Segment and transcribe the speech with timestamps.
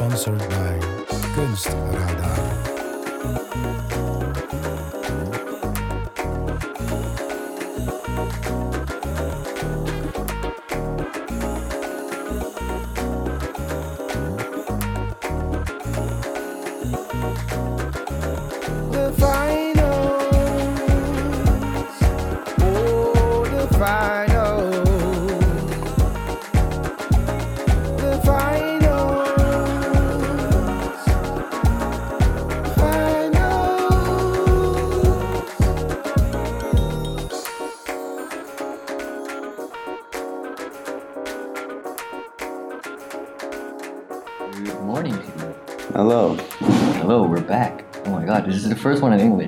[0.00, 0.78] Sponsored by
[1.36, 2.70] Kunstradar.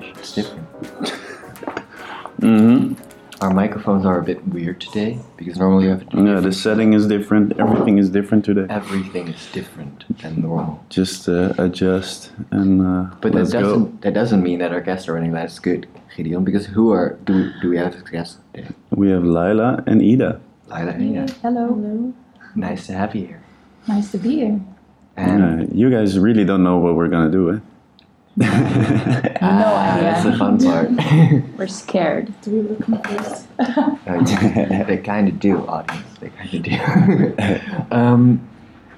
[0.02, 0.18] English.
[0.18, 0.66] It's different.
[2.40, 2.94] Mm-hmm.
[3.40, 6.92] Our microphones are a bit weird today because normally you have To Yeah, the setting
[6.92, 7.58] is different.
[7.58, 8.66] Everything is different today.
[8.70, 10.84] everything is different than normal.
[10.90, 13.98] Just uh, adjust and uh, But that let's doesn't go.
[14.02, 16.44] that doesn't mean that our guests are anything less good, Gideon.
[16.44, 18.68] Because who are do do we have as guests today?
[18.90, 20.40] We have Laila and Ida.
[20.68, 21.26] Lila and Ina.
[21.42, 21.66] Hello.
[21.74, 22.12] Hello.
[22.54, 23.42] Nice to have you here.
[23.88, 24.60] Nice to be here.
[25.16, 27.58] And Uh, you guys really don't know what we're gonna do, eh?
[28.40, 30.02] Ah, idea.
[30.02, 30.90] that's the fun part.
[31.58, 32.32] We're scared.
[32.42, 33.46] Do we look confused?
[34.04, 34.20] Uh,
[34.84, 36.04] they kind of do, audience.
[36.18, 36.62] They kind of
[37.88, 37.94] do.
[37.96, 38.48] um,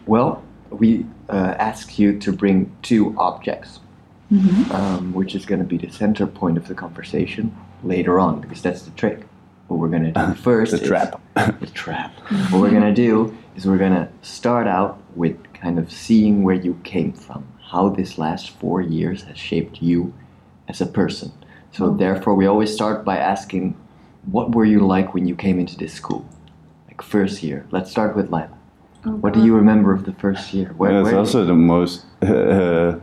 [0.06, 3.80] well, we uh, ask you to bring two objects,
[4.70, 8.62] um, which is going to be the center point of the conversation later on, because
[8.62, 9.20] that's the trick.
[9.68, 11.20] What we're going to do first the is- trap.
[11.34, 12.12] the trap.
[12.50, 16.42] What we're going to do is we're going to start out with kind of seeing
[16.42, 20.12] where you came from, how this last four years has shaped you
[20.68, 21.30] as a person.
[21.72, 23.74] So therefore, we always start by asking,
[24.30, 26.24] what were you like when you came into this school?
[26.88, 27.66] Like first year.
[27.72, 28.48] Let's start with Lila.
[29.22, 30.72] What do you remember of the first year?
[30.78, 32.94] Where, Yeah, it's where- also the most uh,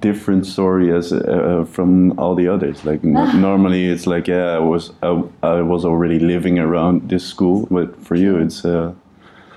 [0.00, 2.84] different story as uh, from all the others.
[2.84, 7.24] Like n- normally, it's like yeah, I was I, I was already living around this
[7.26, 8.92] school, but for you, it's uh,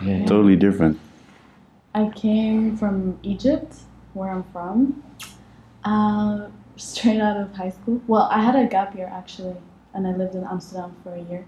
[0.02, 0.26] Yeah, yeah.
[0.26, 1.00] totally different.
[1.94, 3.76] I came from Egypt,
[4.14, 5.04] where I'm from,
[5.84, 8.02] uh, straight out of high school.
[8.08, 9.56] Well, I had a gap year actually,
[9.94, 11.46] and I lived in Amsterdam for a year,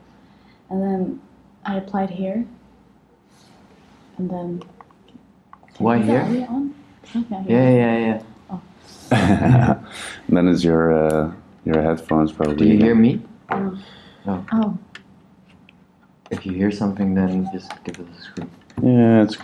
[0.69, 1.21] and then
[1.65, 2.45] I applied here,
[4.17, 4.63] and then.
[5.77, 6.69] Why Is here?
[7.15, 8.21] Okay, Yeah, yeah, yeah.
[10.29, 11.33] then it's your uh,
[11.65, 12.55] your headphones probably.
[12.55, 13.21] Do you hear me?
[13.49, 14.45] No.
[14.53, 14.77] Oh,
[16.29, 18.49] If you hear something, then just give us a scream.
[18.81, 19.35] Yeah, it's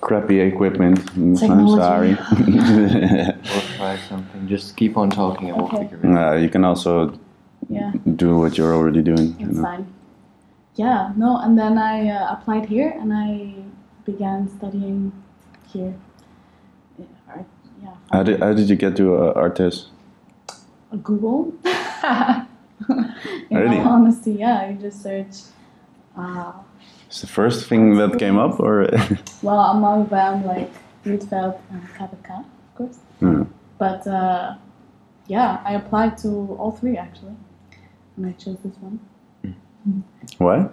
[0.00, 0.98] crappy equipment.
[1.16, 2.16] I'm sorry.
[2.46, 3.34] We'll
[3.76, 4.48] try something.
[4.48, 5.88] Just keep on talking and we'll Okay.
[5.88, 6.32] figure it out.
[6.32, 7.12] uh, you can also
[7.68, 9.36] yeah, do what you're already doing.
[9.38, 9.62] you it's know.
[9.62, 9.86] fine.
[10.76, 13.54] Yeah, no, and then I uh, applied here, and I
[14.06, 15.12] began studying
[15.72, 15.94] here.
[17.28, 17.44] Art-
[17.82, 17.94] yeah.
[18.12, 19.86] How did, how did you get to uh, ArtEZ?
[21.02, 21.52] Google.
[23.50, 23.78] In Really?
[23.78, 25.36] all honesty, yeah, you just search.
[26.16, 26.52] Uh,
[27.10, 28.88] Is the first thing that came up, or
[29.42, 30.70] well, among them, like
[31.04, 32.98] Rietveld and KPK, of course.
[33.18, 33.42] Hmm.
[33.78, 34.54] But uh,
[35.26, 36.28] yeah, I applied to
[36.58, 37.34] all three actually,
[38.16, 39.00] and I chose this one
[40.38, 40.68] Why?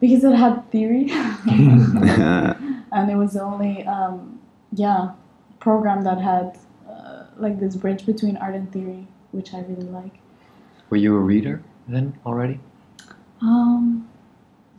[0.00, 1.06] because it had theory,
[1.50, 4.40] and it was the only um,
[4.72, 5.12] yeah
[5.60, 10.18] program that had uh, like this bridge between art and theory, which I really like.
[10.90, 12.60] Were you a reader then already?
[13.40, 14.08] Um,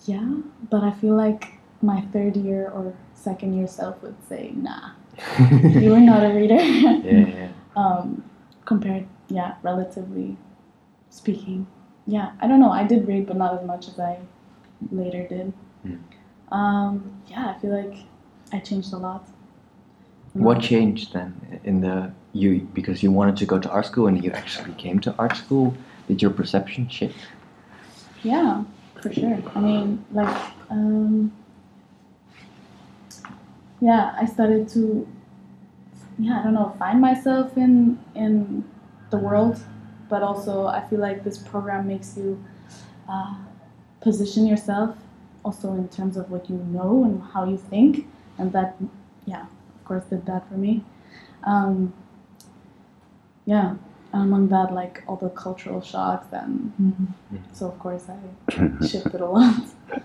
[0.06, 0.38] yeah,
[0.70, 4.92] but I feel like my third year or second year self would say, nah,
[5.64, 6.56] you were not a reader.
[6.56, 7.50] Yeah, yeah.
[7.76, 8.24] um,
[8.66, 10.38] compared, yeah, relatively
[11.10, 11.68] speaking.
[12.06, 12.72] Yeah, I don't know.
[12.72, 14.20] I did read, but not as much as I
[14.92, 15.54] later did.
[15.86, 16.00] Mm.
[16.52, 18.00] Um, yeah, I feel like
[18.52, 19.26] I changed a lot.
[20.34, 24.24] What changed then in the you because you wanted to go to art school and
[24.24, 25.76] you actually came to art school?
[26.08, 27.16] Did your perception shift?
[28.24, 28.64] Yeah,
[29.04, 29.38] for sure.
[29.54, 30.36] I mean, like,
[30.70, 31.34] um,
[33.82, 35.06] yeah, I started to,
[36.18, 38.64] yeah, I don't know, find myself in in
[39.12, 39.60] the world,
[40.10, 42.42] but also I feel like this program makes you
[43.10, 43.36] uh,
[44.00, 44.96] position yourself,
[45.44, 48.08] also in terms of what you know and how you think,
[48.38, 48.78] and that,
[49.26, 49.44] yeah,
[49.76, 50.82] of course, did that for me.
[51.44, 51.94] Um,
[53.46, 53.76] yeah,
[54.14, 56.72] among that, like all the cultural shocks and
[57.52, 59.56] so of course I shifted a lot.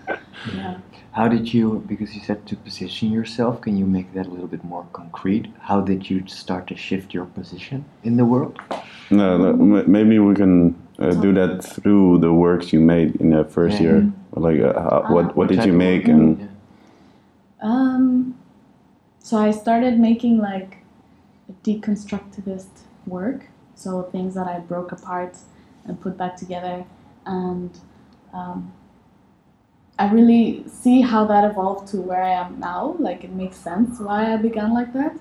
[0.55, 0.77] yeah.
[1.11, 3.61] How did you because you said to position yourself?
[3.61, 5.47] Can you make that a little bit more concrete?
[5.59, 8.57] How did you start to shift your position in the world?
[9.11, 9.53] No, no,
[9.87, 13.87] maybe we can uh, do that through the works you made in the first Yeah.
[13.87, 14.11] year.
[14.33, 16.15] Like, uh, how, what what What did you make work?
[16.15, 16.47] and Yeah.
[17.61, 18.35] Um.
[19.19, 20.77] so I started making like
[21.63, 22.73] deconstructivist
[23.05, 23.45] work.
[23.79, 25.37] So things that I broke apart
[25.85, 26.85] and put back together,
[27.25, 27.71] and
[28.33, 28.73] um,
[29.97, 32.97] I really see how that evolved to where I am now.
[32.99, 35.17] Like it makes sense why I began like that,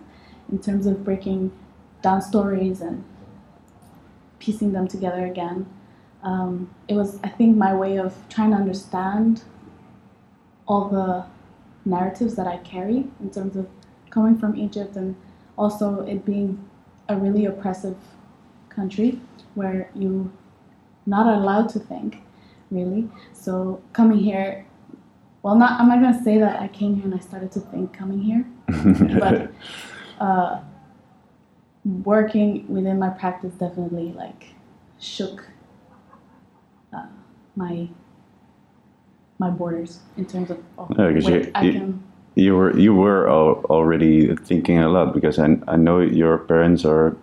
[0.50, 1.52] in terms of breaking
[2.02, 3.04] down stories and
[4.40, 5.66] piecing them together again.
[6.22, 9.42] Um, it was, I think, my way of trying to understand
[10.66, 11.24] all the
[11.84, 13.68] narratives that I carry in terms of
[14.10, 15.14] coming from Egypt and
[15.56, 16.68] also it being
[17.08, 17.96] a really oppressive
[18.78, 19.20] country
[19.54, 20.30] where you
[21.06, 22.18] not allowed to think
[22.70, 23.08] really.
[23.32, 24.64] So coming here
[25.42, 27.60] well not i'm not going to say that i came here and i started to
[27.70, 28.44] think coming here
[29.22, 29.36] but
[30.26, 30.60] uh,
[32.10, 34.42] working within my practice definitely like
[34.98, 35.46] shook
[36.92, 37.06] uh,
[37.56, 37.88] my
[39.38, 42.02] my borders in terms of, of Yeah, you- I you- can
[42.34, 43.22] you were you were
[43.76, 47.16] already thinking a lot because I, I know your parents are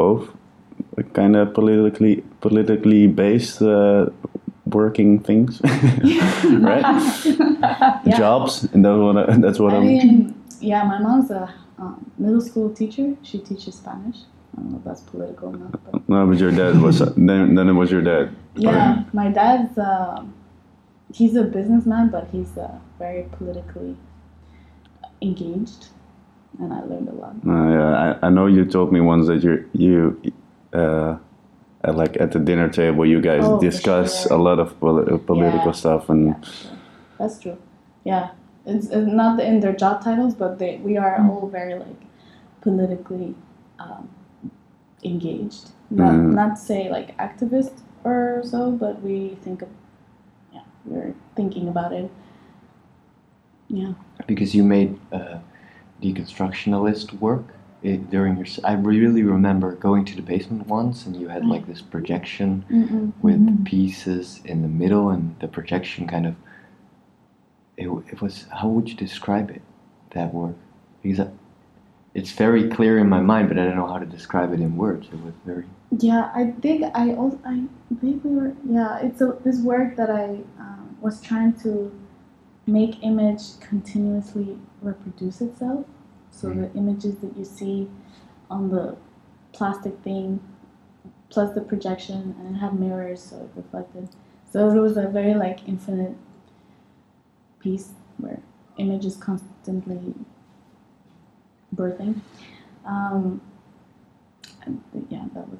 [0.00, 0.24] both
[1.12, 4.06] kind of politically politically based uh,
[4.66, 5.60] working things,
[6.60, 6.84] right?
[8.04, 8.18] Yeah.
[8.18, 9.86] Jobs, and that's what I, that's what I I'm.
[9.86, 13.16] mean, yeah, my mom's a um, middle school teacher.
[13.22, 14.18] She teaches Spanish.
[14.56, 15.72] I don't know if that's political or not.
[15.90, 17.54] But No, but your dad was then.
[17.54, 18.34] Then it was your dad.
[18.54, 20.34] yeah, my dad's um
[21.12, 23.96] he's a businessman, but he's uh, very politically
[25.22, 25.88] engaged,
[26.60, 27.34] and I learned a lot.
[27.46, 30.20] Uh, yeah, I, I know you told me once that you you
[30.74, 31.16] uh,
[31.84, 34.32] at, like at the dinner table you guys Oh, discuss sure.
[34.38, 35.72] a lot of poli- uh, political Yeah.
[35.82, 36.76] stuff and Yeah,
[37.18, 37.56] that's true.
[38.04, 38.30] Yeah,
[38.66, 42.00] it's, it's not in their job titles, but they we are all very like
[42.60, 43.34] politically
[43.78, 44.08] um,
[45.04, 45.70] engaged.
[45.90, 46.34] Not Mm.
[46.34, 49.68] not say like activist or so, but we think of
[50.52, 52.10] yeah we're thinking about it.
[53.68, 53.92] Yeah.
[54.26, 55.38] because you made uh,
[56.02, 57.44] deconstructionalist work
[57.84, 58.46] eh, during your.
[58.64, 63.12] I really remember going to the basement once, and you had like this projection Mm-mm.
[63.22, 63.64] with Mhm.
[63.64, 66.34] pieces in the middle, and the projection kind of.
[67.76, 68.46] It, it was.
[68.50, 69.62] How would you describe it?
[70.12, 70.54] That work,
[71.02, 71.28] because I,
[72.14, 74.76] it's very clear in my mind, but I don't know how to describe it in
[74.76, 75.08] words.
[75.12, 75.64] It was very.
[75.98, 77.64] Yeah, I think I also I
[78.00, 78.98] think we were yeah.
[79.00, 81.90] It's a this work that I um, was trying to
[82.66, 85.84] make image continuously reproduce itself.
[86.34, 87.88] So the images that you see
[88.50, 88.96] on the
[89.52, 90.40] plastic thing,
[91.30, 94.08] plus the projection, and it had mirrors, so it reflected.
[94.50, 96.16] So it was a very like infinite
[97.60, 98.40] piece where
[98.78, 100.14] image is constantly
[101.74, 102.20] birthing.
[102.84, 103.40] Um,
[104.64, 105.58] and yeah, that was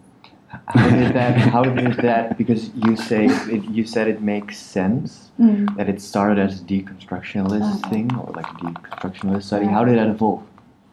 [0.69, 1.37] How did that?
[1.37, 2.37] How did that?
[2.37, 5.77] Because you say it, you said it makes sense Mm.
[5.77, 7.91] that it started as a deconstructionalist Uh-huh.
[7.91, 9.67] thing or like a deconstructionalist study.
[9.67, 10.43] How did that evolve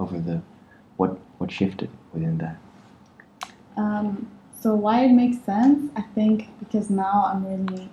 [0.01, 0.41] over the?
[0.97, 2.57] What what shifted within that?
[3.77, 7.89] Um, so why it makes sense, I think, because now I'm really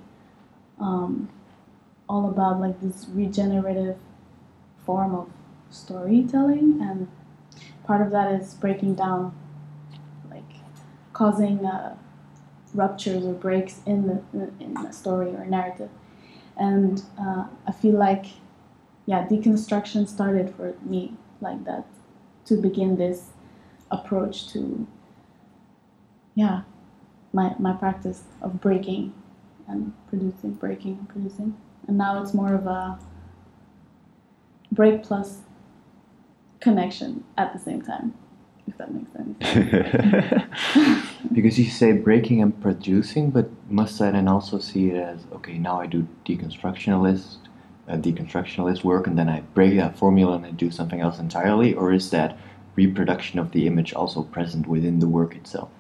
[0.79, 1.29] um,
[2.09, 3.97] all about like this regenerative
[4.85, 5.29] form of
[5.71, 7.09] storytelling, and
[7.85, 9.35] part of that is breaking down,
[10.31, 10.51] like
[11.13, 11.97] causing uh,
[12.75, 15.91] ruptures or breaks in the in the story or narrative,
[16.57, 18.27] and uh, I feel like,
[19.07, 21.87] yeah, deconstruction started for me like that,
[22.49, 23.31] to begin this
[23.91, 24.87] approach to
[26.35, 26.63] yeah,
[27.33, 29.13] my, my practice of breaking
[29.67, 31.57] and producing, breaking and producing.
[31.89, 32.99] And now it's more of a
[34.71, 35.39] break plus
[36.61, 38.15] connection at the same time,
[38.69, 39.37] if that makes sense.
[41.33, 45.59] because you say breaking and producing, but must I then also see it as okay?
[45.59, 47.39] Now I do deconstructionalist,
[47.89, 51.75] uh, deconstructionalist work, and then I break that formula and I do something else entirely,
[51.75, 52.37] or is that
[52.77, 55.71] reproduction of the image also present within the work itself?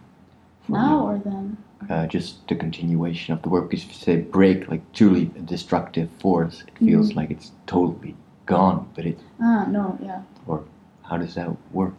[0.70, 1.56] now or then?
[1.88, 3.70] uh, just the continuation of the work.
[3.70, 7.16] Because if you say break, like truly a destructive force, it feels Mhm.
[7.16, 8.86] like it's totally gone.
[8.94, 10.20] But it, Ah, no, yeah.
[10.46, 10.64] Or
[11.02, 11.94] how does that work?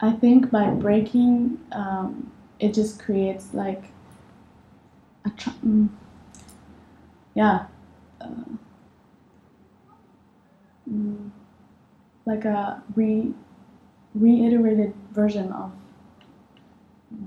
[0.00, 3.90] I think by breaking, um, it just creates like
[5.24, 5.88] a tr- mm,
[7.34, 7.66] yeah,
[8.20, 8.26] uh,
[12.24, 13.32] like a re
[14.14, 15.72] reiterated version of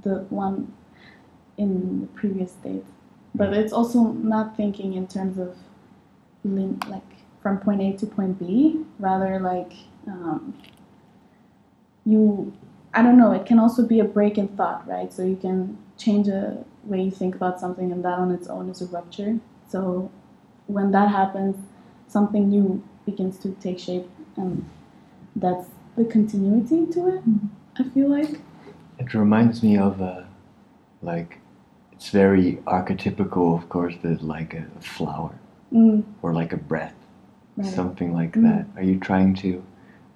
[0.04, 0.74] the one
[1.58, 2.84] in the previous state.
[3.36, 5.56] But it's also not thinking in terms of
[6.44, 7.04] like
[7.42, 9.74] from point A to point B, rather like
[10.08, 10.58] um,
[12.06, 12.54] you
[12.94, 15.13] I don't know, it can also be a break in thought, right?
[15.13, 18.70] So you can change a way you think about something and that on its own
[18.70, 19.39] is a rupture.
[19.68, 20.10] So
[20.66, 21.56] when that happens,
[22.08, 24.68] something new begins to take shape and
[25.36, 27.22] that's the continuity to it.
[27.80, 28.39] I feel like.
[29.00, 30.28] It reminds me of a,
[31.01, 31.39] like,
[31.94, 35.34] it's very archetypical, of course, that like a, flower
[35.72, 36.96] Mm, or like a breath,
[37.56, 37.75] right.
[37.80, 38.44] something like Mm.
[38.48, 38.63] that.
[38.75, 39.63] Are you trying to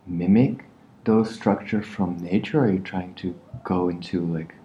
[0.07, 0.65] mimic
[1.05, 2.59] those structures from nature?
[2.59, 4.55] Or are you trying to go into like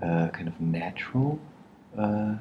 [0.00, 1.38] a kind of natural
[1.98, 2.34] uh,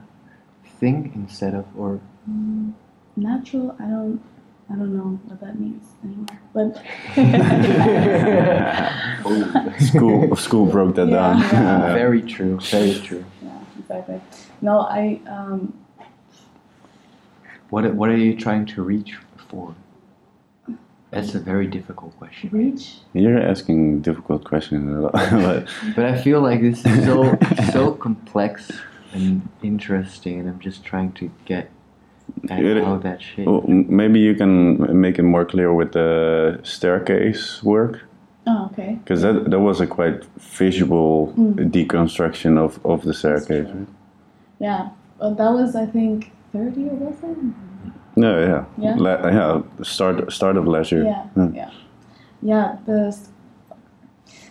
[0.80, 2.00] thing instead of, or
[2.30, 2.74] Mm,
[3.16, 3.76] natural.
[3.80, 4.22] I don't.
[4.70, 6.40] I don't know what that means anymore.
[6.54, 6.76] But
[9.82, 11.40] school school broke that Yeah, down.
[11.40, 11.94] yeah.
[12.04, 13.24] very true, very true.
[13.42, 14.20] yeah, exactly.
[14.62, 15.74] No, I um,
[17.70, 19.16] What what are you trying to reach
[19.50, 19.74] for?
[21.12, 22.50] That's a very difficult question.
[22.52, 22.98] reach.
[23.14, 25.14] You're asking difficult questions, but
[25.96, 27.38] But I feel like this is so
[27.72, 28.70] so complex
[29.14, 31.70] and interesting, and I'm just trying to get
[32.50, 33.46] at It- how that shape.
[33.48, 38.00] well, maybe you can make it more clear with the staircase work,
[38.48, 38.98] Oh, okay.
[39.04, 40.26] because that that was a quite
[40.60, 41.72] visual Mm.
[41.72, 43.68] deconstruction of of the staircase.
[43.68, 43.88] Right?
[44.60, 44.90] Yeah.
[45.20, 47.38] Well, that was I think thirty or was it?
[48.16, 48.96] No, yeah, Yeah?
[48.98, 49.62] La- yeah.
[49.84, 51.04] Start start of leisure.
[51.04, 51.56] Yeah, Hmm.
[51.56, 51.70] yeah,
[52.42, 52.78] yeah.
[52.86, 53.30] The s-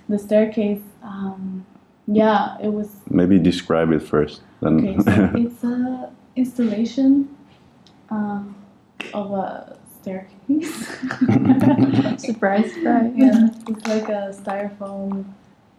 [0.08, 0.82] the staircase.
[1.02, 1.64] Um,
[2.06, 4.42] yeah, it was Maybe describe it first.
[4.60, 4.98] Then okay.
[4.98, 5.10] So
[5.44, 7.28] it's a installation
[8.10, 8.42] uh,
[9.14, 10.76] of a staircase.
[12.18, 13.12] Surprise, surprise.
[13.16, 15.24] yeah, it's like a styrofoam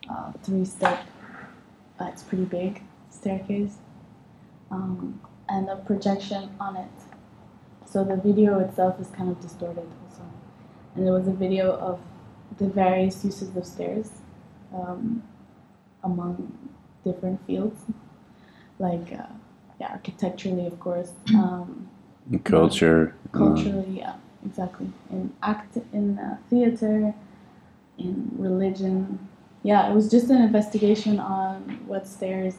[0.09, 1.05] uh, three-step.
[1.99, 3.77] Uh, it's pretty big staircase,
[4.69, 5.19] um,
[5.49, 6.91] and a projection on it.
[7.85, 10.23] So the video itself is kind of distorted also,
[10.95, 11.99] and there was a video of
[12.57, 14.11] the various uses of stairs
[14.73, 15.23] um,
[16.03, 16.57] among
[17.03, 17.79] different fields,
[18.77, 19.33] like uh,
[19.79, 21.11] yeah, architecturally, of course.
[21.29, 21.89] Um,
[22.43, 23.15] culture.
[23.33, 24.15] uh, culturally, yeah,
[24.45, 24.91] exactly.
[25.11, 27.13] In act, in uh, theater,
[27.97, 29.27] in religion.
[29.63, 32.55] Yeah, it was just an investigation on what stairs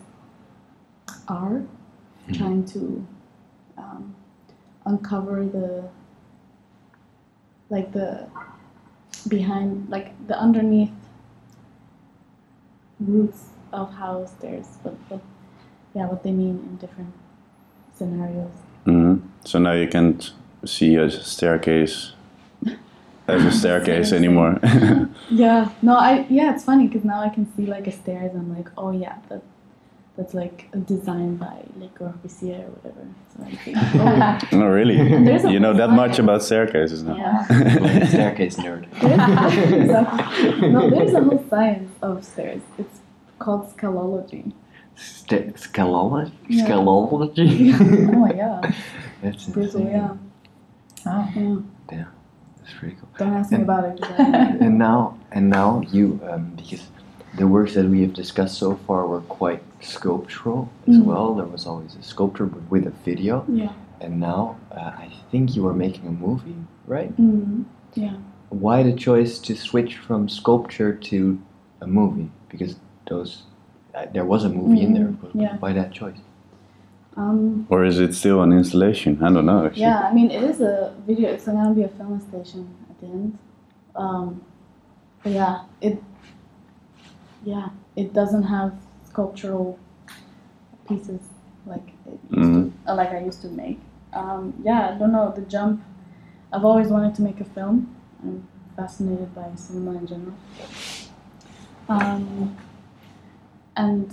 [1.29, 1.63] are,
[2.33, 3.07] trying to
[3.79, 4.15] um,
[4.85, 5.89] uncover the
[7.71, 8.27] like the
[9.29, 10.93] behind, like the underneath
[13.01, 15.21] roots of how stairs, what, what
[15.95, 17.13] yeah, what they mean in different
[17.95, 18.53] scenarios.
[18.89, 19.21] Mhm.
[19.45, 20.33] So now you can't
[20.65, 22.13] see a staircase
[23.29, 24.59] as a staircase anymore.
[25.31, 28.33] Yeah, no, I yeah, it's funny because now I can see like a stairs.
[28.35, 29.43] I'm like, oh yeah, that
[30.17, 33.07] that's like a design by Le Corbusier or whatever.
[33.31, 34.97] So I'm thinking, oh, no, really.
[35.55, 37.17] You know that much about staircases now.
[37.17, 38.07] yeah.
[38.09, 38.87] Staircase nerd.
[39.01, 40.71] There's, exactly.
[40.71, 42.63] No, there's a whole science of stairs.
[42.79, 42.99] It's
[43.39, 44.53] called scalology.
[44.99, 46.33] Sta- scalology?
[46.49, 46.67] Yeah.
[46.67, 47.75] Scalology?
[48.15, 48.75] oh my god,
[49.23, 49.81] That's brutal.
[49.81, 49.93] insane.
[49.93, 50.17] Yeah.
[51.07, 51.63] Oh.
[51.93, 52.05] yeah.
[52.59, 53.09] That's pretty cool.
[53.19, 54.01] Don't ask me And- about it.
[54.65, 56.83] And now, and now you, um, because
[57.37, 61.05] the works that we have discussed so far were quite sculptural as Mm.
[61.05, 61.35] well.
[61.35, 63.73] There was always a sculpture with a video, yeah.
[64.01, 67.15] and now uh, I think you are making a movie, right?
[67.17, 67.65] Mm,
[67.95, 68.17] yeah.
[68.51, 71.39] Why the choice to switch from sculpture to
[71.81, 72.31] a movie?
[72.49, 72.77] Because
[73.09, 73.43] those,
[74.07, 75.07] there was a movie in there.
[75.07, 75.57] Mm, But yeah.
[75.59, 76.19] Why that choice?
[77.17, 79.23] Um, Or is it still an installation?
[79.23, 79.67] I don't know.
[79.67, 79.83] Actually.
[79.83, 81.29] Yeah, I mean, it is a video.
[81.31, 83.39] It's gonna be a film installation at the end.
[83.97, 84.43] Um,
[85.23, 86.03] but yeah, it.
[87.45, 88.73] Yeah, it doesn't have
[89.05, 89.79] sculptural
[90.89, 91.21] pieces
[91.67, 92.73] like it used Mhm.
[92.85, 93.79] to, uh, like I used to make.
[94.13, 95.83] Um, yeah, I don't know the jump.
[96.53, 97.89] I've always wanted to make a film.
[98.23, 98.43] I'm
[98.77, 100.35] fascinated by cinema in general.
[101.89, 102.57] Um,
[103.79, 104.13] and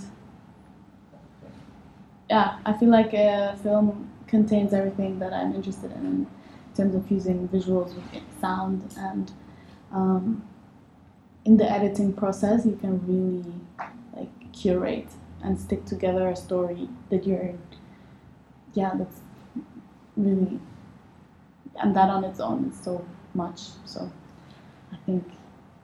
[2.30, 6.28] yeah, I feel like a film contains everything that I'm interested in in
[6.76, 9.32] terms of fusing visuals with sound and
[9.92, 10.48] um,
[11.46, 13.54] in the editing process you can really
[14.16, 15.08] like curate
[15.44, 17.54] and stick together a story that you're
[18.74, 19.22] yeah that's
[20.18, 20.60] really
[21.82, 23.62] and that on its own is so much.
[23.86, 24.12] So
[24.92, 25.24] I think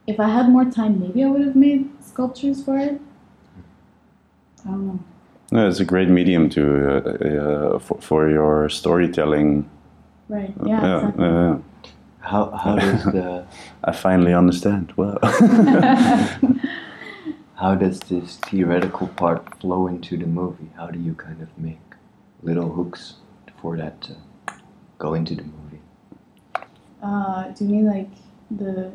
[0.07, 2.99] if I had more time maybe I would have made sculptures for it
[4.65, 4.99] I don't
[5.51, 9.69] No, it's a great medium to uh, uh, for, for your storytelling.
[10.29, 11.25] right yeah, yeah, exactly.
[11.25, 11.57] yeah.
[12.19, 13.45] How how does the
[13.83, 14.93] I finally understand.
[14.95, 15.17] Well,
[17.55, 20.69] how does this theoretical part flow into the movie?
[20.75, 21.79] How do you kind of make
[22.43, 23.15] little hooks
[23.61, 24.15] for that to
[24.99, 25.81] go into the movie?
[27.01, 28.09] Uh, do you mean like
[28.51, 28.91] the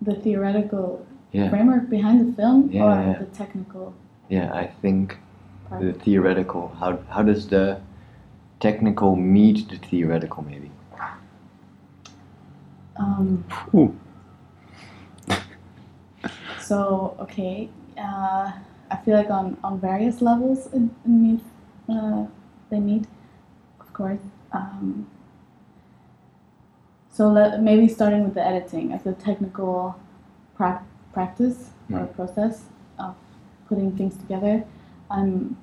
[0.00, 3.18] the theoretical Yeah, framework behind the film, Yeah, or yeah.
[3.18, 3.94] the technical
[4.28, 4.52] yeah.
[4.52, 5.18] I think
[5.68, 5.80] part?
[5.80, 6.68] the theoretical.
[6.78, 7.80] How how does the
[8.60, 10.44] technical meet the theoretical?
[10.44, 10.70] Maybe.
[12.96, 13.44] Um,
[16.60, 18.52] so okay, uh,
[18.90, 21.40] I feel like on, on various levels it, it meet,
[21.88, 22.26] uh,
[22.70, 23.06] they meet,
[23.80, 24.20] of course.
[24.52, 25.06] Um,
[27.10, 29.98] so let, maybe starting with the editing as a technical
[30.54, 32.64] prac- practice or process
[32.98, 33.14] of
[33.68, 34.64] putting things together.
[35.10, 35.56] I'm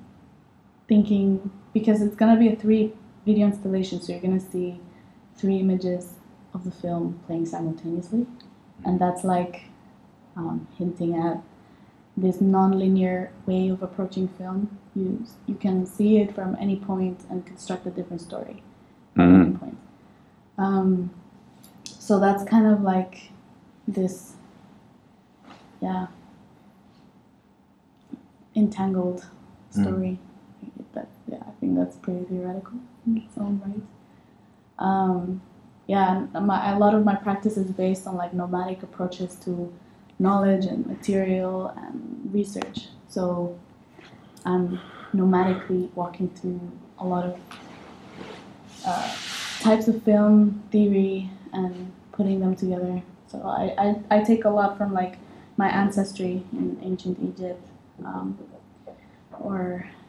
[0.88, 2.92] thinking because it's gonna be a three
[3.26, 4.80] video installation, so you're gonna see
[5.36, 6.14] three images
[6.54, 8.26] of the film playing simultaneously,
[8.84, 9.64] and that's like
[10.36, 11.40] um, hinting at
[12.16, 14.78] this non-linear way of approaching film.
[14.94, 18.62] You you can see it from any point and construct a different story
[19.16, 19.40] at Mhm.
[19.46, 19.78] any point.
[20.58, 21.10] Um,
[21.84, 23.30] so that's kind of like
[23.86, 24.34] this,
[25.80, 26.06] yeah,
[28.54, 29.24] entangled
[29.70, 30.18] story.
[30.94, 33.82] That yeah, I think that's pretty theoretical in its own right.
[34.78, 35.42] Um,
[35.86, 39.72] yeah, my, a lot of my practice is based on like nomadic approaches to
[40.18, 42.88] knowledge and material and research.
[43.08, 43.58] So
[44.44, 44.80] I'm
[45.14, 46.60] nomadically walking through
[46.98, 47.40] a lot of
[48.86, 49.14] uh,
[49.60, 53.02] types of film theory and putting them together.
[53.26, 53.74] So I,
[54.10, 55.18] I, I take a lot from like
[55.60, 57.64] my ancestry in ancient Egypt,
[58.08, 58.26] um,
[59.48, 59.60] or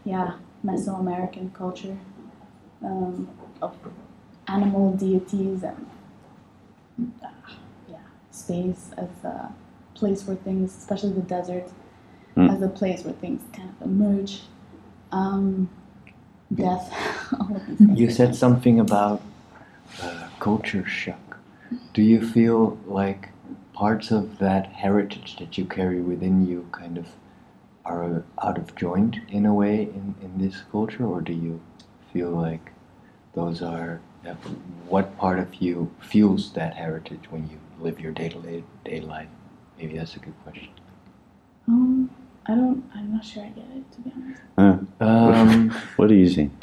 [0.06, 0.30] yeah,
[0.66, 1.98] Mesoamerican culture
[2.90, 3.28] um,
[3.62, 3.74] of
[4.48, 5.82] animal deities and
[7.24, 7.28] uh,
[7.90, 9.52] yeah, space as a
[9.94, 11.68] place where things, especially the desert,
[12.38, 12.50] Mm.
[12.56, 14.34] as a place where things kind of emerge.
[15.12, 15.68] Um,
[16.56, 16.86] death,
[17.40, 18.00] all of these things.
[18.00, 19.20] You said something about
[20.02, 21.26] uh, culture shock.
[21.94, 23.31] Do you feel like
[23.74, 27.08] parts of that heritage that you carry within you kind of
[27.86, 31.62] are out of joint in a way in, in this culture, or do you
[32.14, 32.72] feel like
[33.34, 34.02] those are
[34.88, 39.28] what part of you feels that heritage when you live your day to day life?
[39.78, 40.70] Maybe that's a good question.
[41.68, 42.10] Um,
[42.46, 42.84] I don't.
[42.94, 44.42] I'm not sure I get it to be honest.
[45.02, 46.50] Uh, Um, what do you see?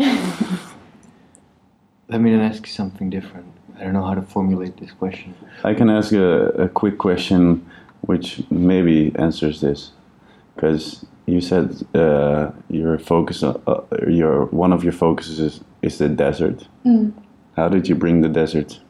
[2.09, 3.53] let me ask you something different.
[3.79, 5.35] I don't know how to formulate this question.
[5.65, 7.65] I can ask a, a quick question
[8.03, 9.93] which maybe answers this.
[10.55, 15.99] Because you said uh, your focus, on, uh, your one of your focuses is, is
[15.99, 16.67] the desert.
[16.85, 17.13] Mm.
[17.55, 18.81] How did you bring the desert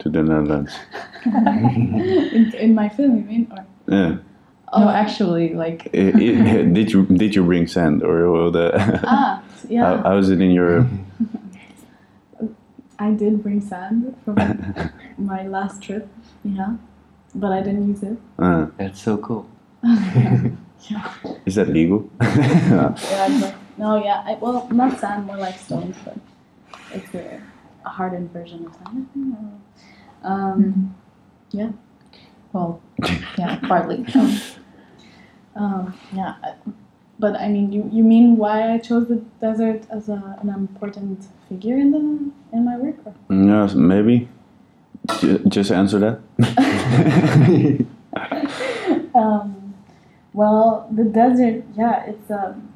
[0.00, 0.72] to the Netherlands?
[1.24, 3.52] in, in my film, you mean?
[3.52, 4.16] Or Yeah.
[4.76, 8.72] No, actually, like I- I- did you did you bring sand or, or the?
[9.04, 9.84] ah, yeah.
[9.96, 10.88] how, how is it in your?
[13.02, 14.36] I did bring sand from
[15.18, 16.08] my last trip.
[16.44, 16.76] Yeah,
[17.34, 18.16] but I didn't use it.
[18.38, 19.48] Uh, That's so cool.
[19.82, 21.14] yeah.
[21.44, 22.08] is that legal?
[22.20, 22.94] Yeah,
[23.42, 24.22] like, no, yeah.
[24.24, 26.16] I, well, not sand, more like stones, but
[26.92, 27.40] it's a,
[27.84, 29.08] a hardened version of sand.
[29.10, 29.34] I think.
[29.34, 29.58] I don't know.
[30.22, 30.94] Um,
[32.52, 32.80] well,
[33.36, 34.06] yeah, partly.
[35.56, 36.54] um, yeah, I-
[37.22, 41.24] but I mean, you, you mean why I chose the desert as a, an important
[41.48, 42.00] figure in the
[42.52, 42.96] in my work?
[43.06, 43.14] Or?
[43.30, 44.28] yes, maybe.
[45.20, 46.18] Ju- Just answer that.
[49.14, 49.74] um,
[50.32, 52.74] well, the desert, yeah, it's um,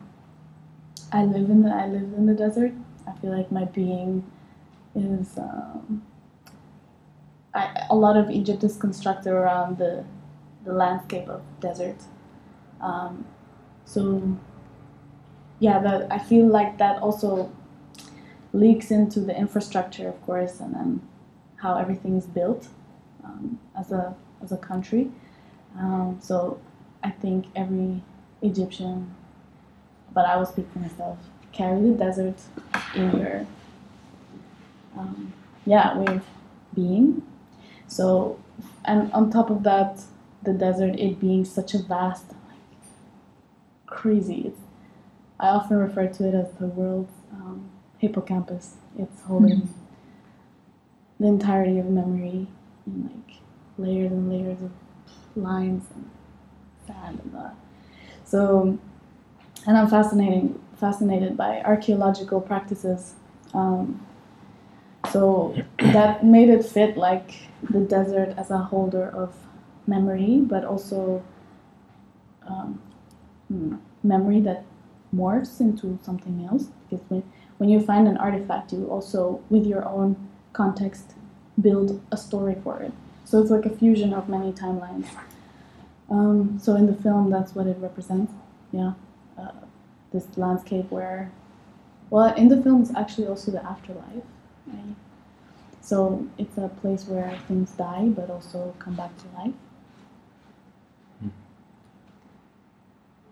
[1.10, 2.72] I live in the I live in the desert.
[3.08, 4.24] I feel like my being
[4.94, 6.02] is um,
[7.52, 10.04] I, a lot of Egypt is constructed around the
[10.64, 12.00] the landscape of desert.
[12.80, 13.24] Um,
[13.86, 14.36] so
[15.58, 17.50] yeah, that I feel like that also
[18.52, 21.00] leaks into the infrastructure, of course, and then
[21.56, 22.68] how everything is built
[23.24, 25.10] um, as a as a country.
[25.78, 26.60] Um, so
[27.02, 28.02] I think every
[28.42, 29.14] Egyptian,
[30.12, 31.18] but I will speak for myself,
[31.52, 32.38] carry the desert
[32.94, 33.46] in your,
[34.96, 35.32] um,
[35.64, 36.24] yeah, way of
[36.74, 37.22] being.
[37.88, 38.38] So,
[38.84, 40.02] and on top of that,
[40.42, 42.26] the desert, it being such a vast,
[43.96, 44.42] crazy.
[44.46, 44.60] It's,
[45.40, 48.74] I often refer to it as the world's um, hippocampus.
[48.98, 49.68] It's holding
[51.18, 52.46] the entirety of memory
[52.86, 53.38] in like
[53.78, 54.70] layers and layers of
[55.34, 56.10] lines and
[56.86, 57.54] sand and that.
[58.24, 58.78] So,
[59.66, 63.14] and I'm fascinating fascinated by archaeological practices.
[63.54, 64.04] Um,
[65.10, 67.34] so that made it fit like
[67.70, 69.34] the desert as a holder of
[69.86, 71.22] memory, but also
[72.46, 72.80] um,
[74.02, 74.64] memory that
[75.14, 76.66] morphs into something else.
[76.88, 77.22] Because when,
[77.58, 80.16] when you find an artifact, you also, with your own
[80.52, 81.12] context,
[81.60, 82.92] build a story for it.
[83.24, 85.06] So it's like a fusion of many timelines.
[86.08, 88.32] Um, so in the film, that's what it represents.
[88.72, 88.92] Yeah,
[89.38, 89.50] uh,
[90.12, 91.32] this landscape where,
[92.10, 94.22] well, in the film, it's actually also the afterlife.
[94.66, 94.94] Right?
[95.80, 99.54] So it's a place where things die, but also come back to life.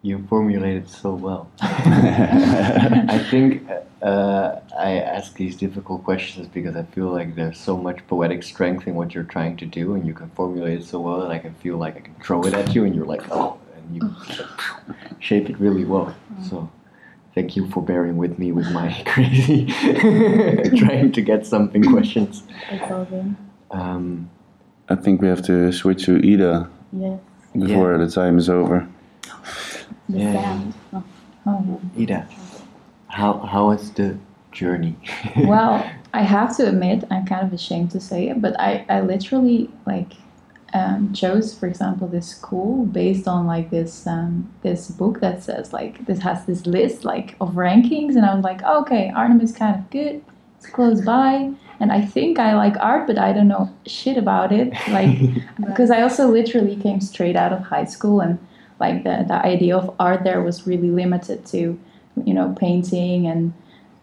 [0.05, 1.51] You formulated so well.
[1.62, 3.67] I think
[4.03, 8.87] uh, I ask these difficult questions because I feel like there's so much poetic strength
[8.87, 11.38] in what you're trying to do, and you can formulate it so well that I
[11.38, 14.14] can feel like I can throw it at you, and you're like, oh, and you
[15.21, 16.14] shape it really well.
[16.51, 16.69] So,
[17.35, 19.64] thank you for bearing with me with my crazy
[20.77, 22.43] trying to get something questions.
[22.71, 23.35] It's all good.
[23.71, 24.29] Um,
[24.87, 27.21] I think we have to switch to Ida Yes.
[27.59, 28.87] before the time is over.
[30.14, 30.42] The Yeah.
[30.42, 30.74] sound.
[30.92, 31.03] Oh.
[31.46, 31.81] Oh.
[31.98, 32.27] Ida,
[33.09, 34.16] how how was the
[34.53, 34.96] journey?
[35.37, 39.00] well, I have to admit, I'm kind of ashamed to say it, but I, I
[39.00, 40.12] literally like
[40.72, 45.72] um, chose, for example, this school based on like this um, this book that says
[45.72, 49.53] like this has this list like of rankings, and I was like, okay, Arnhem is
[49.53, 50.22] kind of good,
[50.57, 51.50] it's close by,
[51.81, 55.18] and I think I like art, but I don't know shit about it, like
[55.66, 58.38] because I also literally came straight out of high school and
[58.87, 61.79] like the, the idea of art there was really limited to
[62.25, 63.53] you know painting and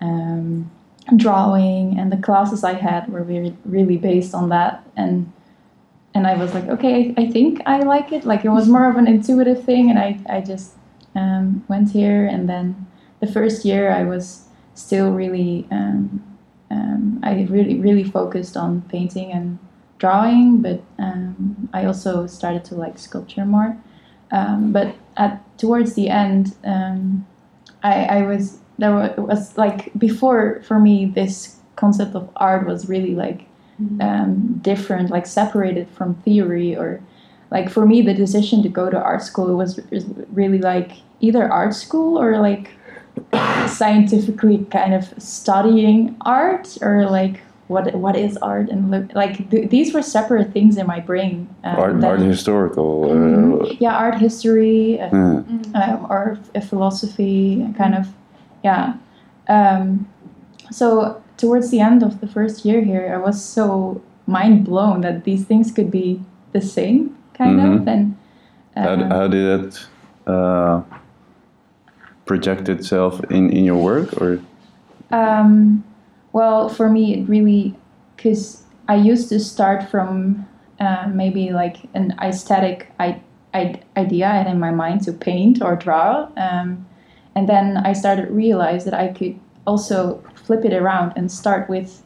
[0.02, 0.72] um,
[1.16, 1.98] drawing.
[2.00, 4.84] And the classes I had were really, really based on that.
[4.96, 5.32] And
[6.14, 8.26] and I was like okay I, think I like it.
[8.26, 9.90] Like it was more of an intuitive thing.
[9.90, 10.74] And I, I just
[11.16, 12.26] um, went here.
[12.26, 12.88] And then
[13.20, 16.24] the first year I was still really um,
[16.70, 19.60] um, I really really focused on painting and
[20.00, 20.62] drawing.
[20.62, 23.78] But um, I also started to like sculpture more
[24.32, 27.26] um, but at towards the end um,
[27.84, 32.88] I, I was there wa- was like before for me this concept of art was
[32.88, 33.48] really like
[34.00, 37.02] um, different like separated from theory or
[37.50, 39.80] like for me the decision to go to art school was
[40.32, 42.70] really like either art school or like
[43.68, 49.70] scientifically kind of studying art or like what what is art and look like th-
[49.70, 52.90] these were separate things in my brain um, art, that- art historical.
[53.12, 53.78] Uh, Mhm.
[53.86, 55.80] yeah art history uh, yeah.
[55.80, 56.22] um, or
[56.56, 57.40] a philosophy
[57.78, 58.06] kind of
[58.64, 58.86] yeah
[59.56, 60.06] um,
[60.80, 60.88] so
[61.38, 63.66] towards the end of the first year here i was so
[64.28, 66.08] mind blown that these things could be
[66.56, 67.00] the same
[67.40, 67.88] kind of Mhm.
[67.94, 68.04] and
[68.76, 69.72] How, uh, how did it
[70.28, 70.82] uh,
[72.26, 74.10] project itself in, in your work?
[74.22, 74.40] Or
[75.12, 75.84] Um,
[76.34, 77.76] well, for me, it really
[78.16, 80.48] because I used to start from
[80.80, 83.22] uh, maybe like an aesthetic I,
[83.54, 86.86] I, idea I had in my mind to paint or draw, um,
[87.36, 91.70] and then I started to realize that I could also flip it around and start
[91.70, 92.04] with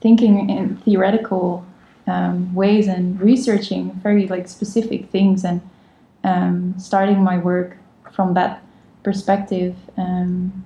[0.00, 1.64] thinking in theoretical
[2.06, 5.60] um, ways and researching very like specific things and
[6.24, 7.76] um, starting my work
[8.12, 8.62] from that
[9.02, 9.76] perspective.
[9.96, 10.64] Um,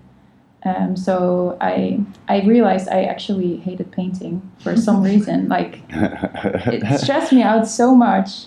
[0.65, 5.49] um, so I I realized I actually hated painting for some reason.
[5.49, 8.47] Like it stressed me out so much.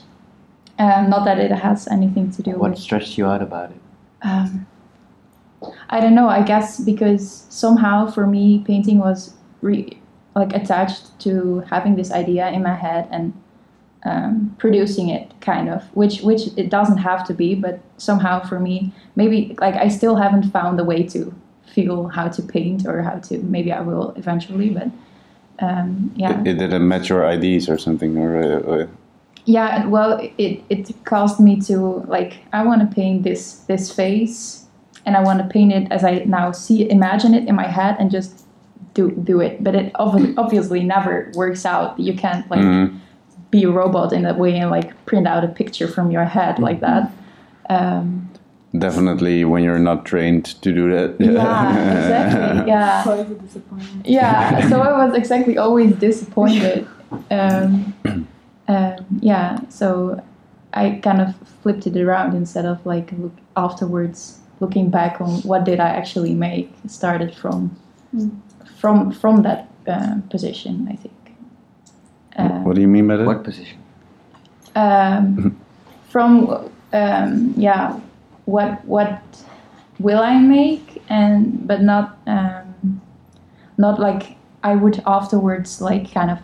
[0.80, 2.80] Um, not that it has anything to do with what with.
[2.80, 3.78] stressed you out about it?
[4.22, 4.68] Um,
[5.90, 6.28] I don't know.
[6.28, 10.00] I guess because somehow for me painting was re-
[10.36, 13.34] like attached to having this idea in my head and
[14.06, 15.84] um, producing it, kind of.
[15.96, 20.16] Which which it doesn't have to be, but somehow for me, maybe like I still
[20.16, 21.34] haven't found a way to
[21.68, 23.38] feel how to paint or how to.
[23.40, 24.90] Maybe I will eventually, but
[25.60, 26.40] um, yeah.
[26.42, 28.18] it, it didn't match your ideas or something?
[28.18, 28.90] Or, uh, or
[29.48, 31.78] yeah well it it caused me to
[32.08, 34.66] like i want to paint this this face
[35.06, 37.96] and i want to paint it as i now see imagine it in my head
[37.98, 38.46] and just
[38.94, 43.00] do do it but it obviously never works out you can't like Mhm.
[43.50, 46.60] be a robot in that way and like print out a picture from your head
[46.60, 47.10] like that
[47.70, 48.30] um,
[48.78, 51.16] Definitely when you're not trained to do that.
[51.20, 54.06] yeah exactly yeah So a disappointment.
[54.06, 56.88] yeah so i was exactly always disappointed
[57.32, 57.94] um,
[58.68, 60.22] um, yeah so
[60.74, 65.64] i kind of flipped it around instead of like look afterwards looking back on what
[65.64, 67.76] did i actually make started from
[68.16, 68.32] Mm.
[68.80, 71.14] from from that uh, position i think
[72.38, 73.26] um, what do you mean by that?
[73.28, 73.78] What position?
[74.76, 75.60] um,
[76.10, 76.48] from
[76.94, 78.00] um, yeah
[78.48, 79.22] what what
[80.00, 83.02] will I make and but not um,
[83.78, 86.40] not like I would afterwards like kind of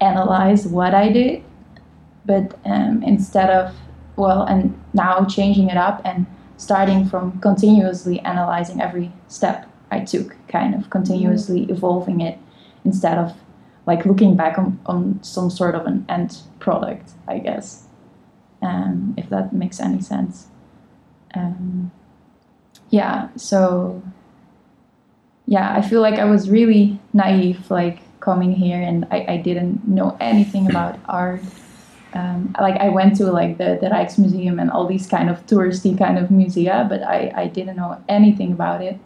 [0.00, 1.44] analyze what I did
[2.24, 3.74] but um, instead of
[4.16, 10.34] well and now changing it up and starting from continuously analyzing every step I took
[10.48, 12.38] kind of continuously evolving it
[12.84, 13.34] instead of
[13.84, 17.88] like looking back on, on some sort of an end product I guess
[18.62, 20.46] um, if that makes any sense.
[21.34, 21.90] Um,
[22.90, 24.02] yeah, so
[25.46, 29.86] yeah, I feel like I was really naive, like coming here, and I, I didn't
[29.88, 31.42] know anything about art.
[32.14, 35.96] um, like I went to like the the Rijksmuseum and all these kind of touristy
[35.96, 38.98] kind of musea, but I I didn't know anything about it.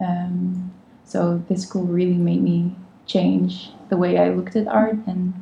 [0.00, 0.72] Um,
[1.04, 2.74] so this school really made me
[3.06, 5.34] change the way I looked at art and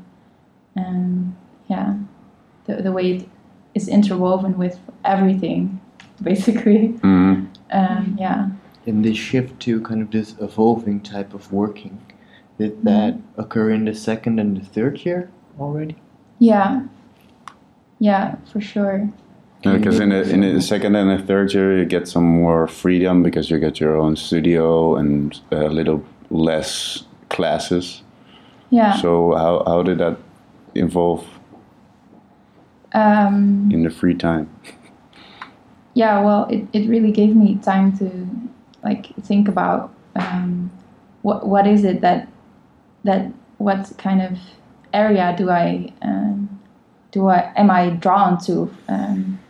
[0.76, 1.37] um,
[1.68, 1.96] yeah,
[2.66, 3.28] the the way it
[3.74, 5.77] is interwoven with everything,
[6.22, 6.94] basically.
[7.02, 7.46] Mhm.
[7.72, 8.48] Um, yeah.
[8.87, 11.98] In this shift to kind of this evolving type of working,
[12.59, 15.96] did that occur in the second and the third year already?
[16.38, 16.83] Yeah.
[17.98, 19.09] Yeah, for sure.
[19.62, 23.22] Because in the, in the second and the third year, you get some more freedom
[23.24, 28.02] because you get your own studio and a little less classes.
[28.70, 28.96] Yeah.
[28.96, 30.16] So how, how did that
[30.76, 31.26] evolve
[32.94, 34.48] Um, in the free time?
[35.98, 38.28] Yeah, well, it, it really gave me time to
[38.84, 40.70] like think about um,
[41.22, 42.28] what what is it that
[43.02, 44.38] that what kind of
[44.94, 46.61] area do I um,
[47.11, 48.72] do I am I drawn to?
[48.88, 49.40] Um,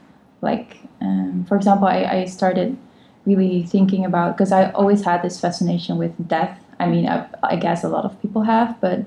[0.40, 2.78] like, um, for example, I, I started
[3.26, 6.58] really thinking about because I always had this fascination with death.
[6.80, 9.04] I mean, I, I guess a lot of people have, but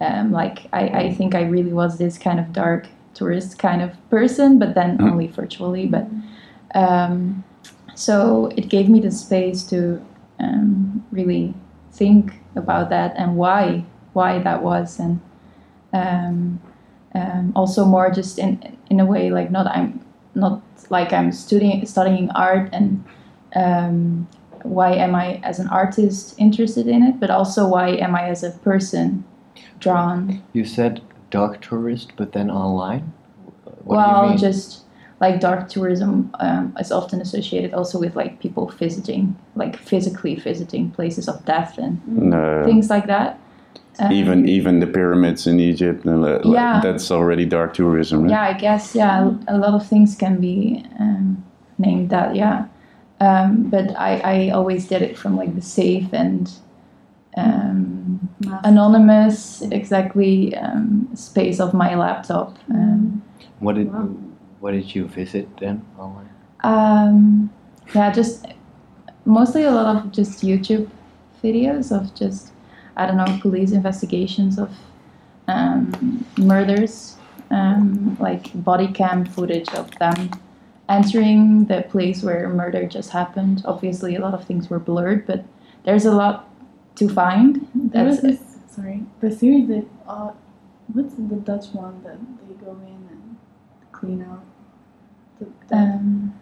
[0.00, 3.90] um, like I, I think I really was this kind of dark tourist kind of
[4.08, 5.86] person, but then only virtually.
[5.86, 6.06] But
[6.74, 7.44] um,
[7.94, 10.04] so it gave me the space to
[10.38, 11.54] um, really
[11.92, 15.20] think about that and why why that was, and
[15.92, 16.60] um,
[17.14, 20.04] um, also more just in in a way like not I'm
[20.34, 23.04] not like I'm studying studying art and
[23.56, 24.28] um,
[24.62, 28.42] why am I as an artist interested in it, but also why am I as
[28.42, 29.24] a person
[29.80, 31.00] drawn You said
[31.30, 33.12] dark tourist, but then online.
[33.64, 34.38] What do well, you mean?
[34.38, 34.84] just
[35.20, 40.90] like dark tourism um, is often associated also with like people visiting, like physically visiting
[40.90, 42.64] places of death and No.
[42.64, 43.38] things like that.
[44.00, 46.80] Um, even even the pyramids in Egypt, uh, like, Yeah.
[46.80, 48.30] that's already dark tourism, right?
[48.30, 51.42] yeah, I guess yeah, a lot of things can be um,
[51.78, 52.36] named that.
[52.36, 52.66] Yeah,
[53.20, 56.48] um, but I, I always did it from like the safe and
[57.36, 58.20] um,
[58.62, 62.56] anonymous exactly um, space of my laptop.
[62.70, 63.22] Um,
[63.58, 64.10] what did Wow.
[64.60, 66.28] What did you visit then online?
[66.64, 67.52] Um,
[67.94, 68.46] yeah, just
[69.24, 70.88] mostly a lot of just YouTube
[71.42, 72.52] videos of just
[72.96, 74.70] I don't know police investigations of
[75.46, 77.16] um, murders,
[77.50, 80.30] um, like body cam footage of them
[80.88, 83.62] entering the place where murder just happened.
[83.64, 85.44] Obviously, a lot of things were blurred, but
[85.84, 86.48] there's a lot
[86.96, 87.68] to find.
[87.74, 90.32] There was this, sorry, the series that, uh,
[90.92, 92.18] what's the Dutch one that
[92.48, 92.97] they go in and
[93.98, 94.42] clean out?
[95.38, 96.34] The, the, um,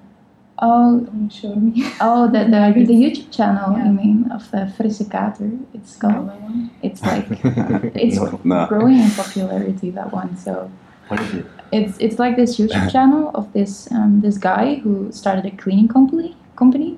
[0.69, 1.73] oh you showed me.
[2.01, 2.61] oh the the,
[2.93, 3.87] the YouTube channel Yeah.
[3.87, 5.51] you mean of uh, Frisse Kater.
[5.77, 6.29] It's called.
[6.29, 6.71] That one?
[6.83, 7.27] It's like
[8.05, 8.41] it's No.
[8.45, 8.67] No.
[8.73, 10.71] growing in popularity that one so
[11.09, 11.47] What is it?
[11.79, 15.89] it's it's like this youtube channel of this um, this guy who started a cleaning
[15.89, 16.31] company
[16.63, 16.91] company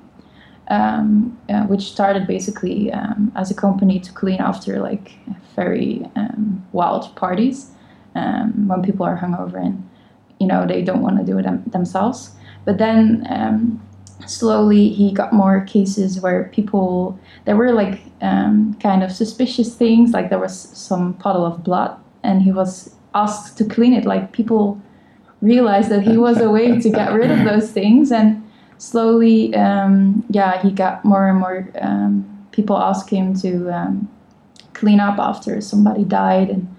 [0.77, 5.07] um, uh, which started basically um, as a company to clean after like
[5.55, 7.57] very um, wild parties
[8.15, 9.77] um, when people are hungover and
[10.39, 12.31] you know they don't want to do it them- themselves.
[12.65, 13.81] But then um,
[14.25, 20.11] slowly he got more cases where people there were like um, kind of suspicious things
[20.11, 24.05] like there was some puddle of blood and he was asked to clean it.
[24.05, 24.81] Like people
[25.41, 28.45] realized that he was a way to get rid of those things and
[28.77, 34.09] slowly um, yeah he got more and more um, people ask him to um,
[34.73, 36.75] clean up after somebody died and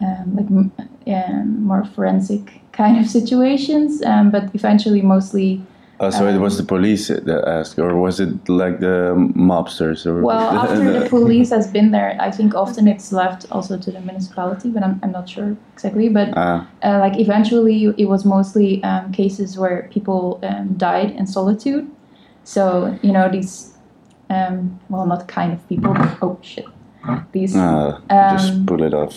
[0.00, 0.72] um, like m-
[1.14, 5.60] um, more forensic kind of situations um, but eventually mostly
[6.00, 10.06] Oh, so it Um, was the police that asked, or was it like the mobsters?
[10.06, 13.90] Or Well, after the police has been there, I think often it's left also to
[13.90, 16.08] the municipality, but I'm, I'm not sure exactly.
[16.08, 21.26] But Ah, uh, like eventually, it was mostly um, cases where people um, died in
[21.26, 21.90] solitude.
[22.44, 23.74] So you know these,
[24.30, 25.94] um, well, not kind of people.
[25.94, 26.66] But, oh shit,
[27.32, 27.56] these.
[27.56, 27.98] ah,
[28.30, 29.14] just Um, pull it off.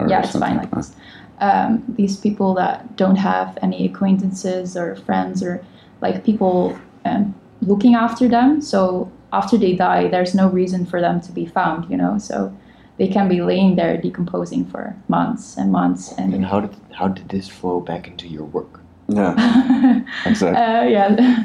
[0.00, 0.94] Or yeah, it's fine like this.
[1.40, 5.64] Um, these people that don't have any acquaintances or friends or
[6.00, 8.60] like people um, looking after them.
[8.60, 12.18] So after they die, there's no reason for them to be found, you know.
[12.18, 12.54] So
[12.98, 16.44] they can be laying there decomposing for months and months And and.
[16.44, 18.80] how did how did this flow back into your work?
[19.08, 19.34] Yeah,
[20.26, 20.92] uh, exactly.
[20.92, 21.44] yeah.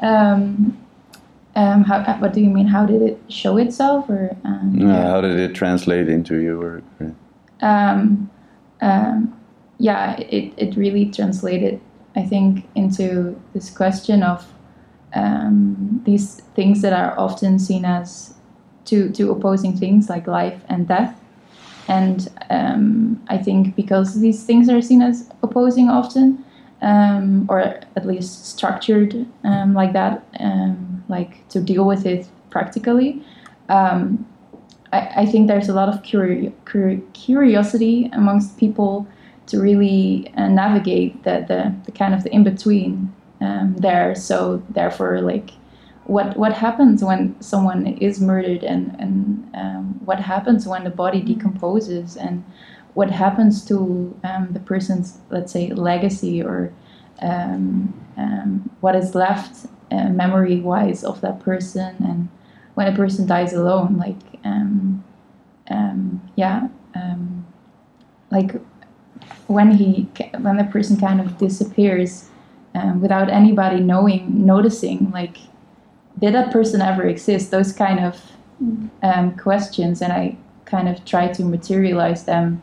[0.00, 0.76] um,
[1.54, 2.66] um, how, what do you mean?
[2.66, 6.84] How did it show itself, or um, Yeah, how did it translate into your work?
[7.60, 8.30] Um,
[8.80, 9.38] um,
[9.78, 11.80] yeah, it, it really translated,
[12.14, 14.46] I think, into this question of
[15.14, 18.34] um, these things that are often seen as
[18.84, 21.18] two, two opposing things like life and death.
[21.88, 26.44] and um, I think because these things are seen as opposing often,
[26.82, 30.24] um, or at least structured um, like that,
[31.08, 33.22] like to deal with it practically.
[33.68, 34.26] Um,
[34.96, 39.06] I, I think there's a lot of curi- curi- curiosity amongst people
[39.46, 42.92] to really uh, navigate the, the, the kind of the in between
[43.40, 44.14] um, there.
[44.14, 45.50] So therefore, like,
[46.04, 51.20] what what happens when someone is murdered, and and um, what happens when the body
[51.20, 52.44] decomposes, and
[52.94, 53.76] what happens to
[54.24, 56.72] um, the person's let's say legacy or
[57.22, 62.28] um, um, what is left uh, memory wise of that person, and
[62.76, 65.02] when a person dies alone, like um,
[65.70, 67.44] um, yeah, um,
[68.30, 68.52] like
[69.46, 70.08] when he
[70.38, 72.28] when the person kind of disappears
[72.74, 75.38] um, without anybody knowing noticing like
[76.18, 78.20] did that person ever exist those kind of
[79.02, 82.60] um, questions and i kind of try to materialize them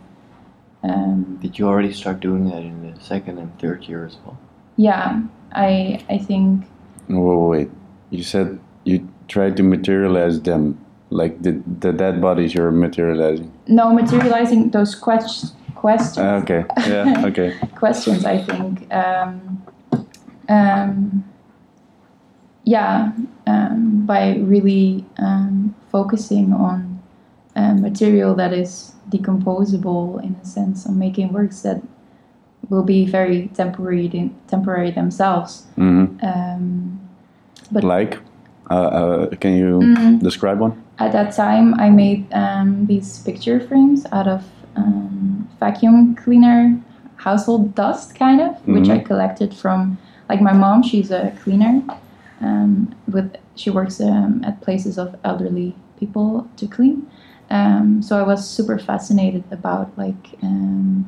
[0.84, 4.38] um, Did you already start doing that in the second and third year as well?
[4.76, 5.22] yeah
[5.54, 6.66] i i think
[7.08, 7.70] Whoa, wait.
[8.12, 8.60] You said
[9.28, 10.78] tried to materialize them.
[11.10, 13.52] Like the, the dead bodies you're materializing.
[13.68, 16.66] no materializing those quest- questions Ah, okay.
[16.90, 17.54] Yeah, okay.
[17.76, 19.62] questions i think um,
[20.50, 21.24] um,
[22.64, 23.12] yeah
[23.46, 27.00] um, by really um, focusing on
[27.56, 31.82] uh, material that is decomposable in a sense of making works that
[32.70, 34.10] will be very temporary
[34.48, 37.00] temporary themselves hmm um,
[37.72, 38.18] But- like,
[38.70, 40.20] uh, uh, can you Mhm.
[40.22, 40.74] describe one?
[41.00, 44.44] at that time i made um, these picture frames out of
[44.76, 46.78] um, vacuum cleaner
[47.18, 49.06] household dust kind of which i Mhm.
[49.06, 49.98] collected from
[50.30, 51.82] like my mom she's a cleaner
[52.42, 56.98] um, with she works um, at places of elderly people to clean
[57.50, 61.06] um, so i was super fascinated about like um,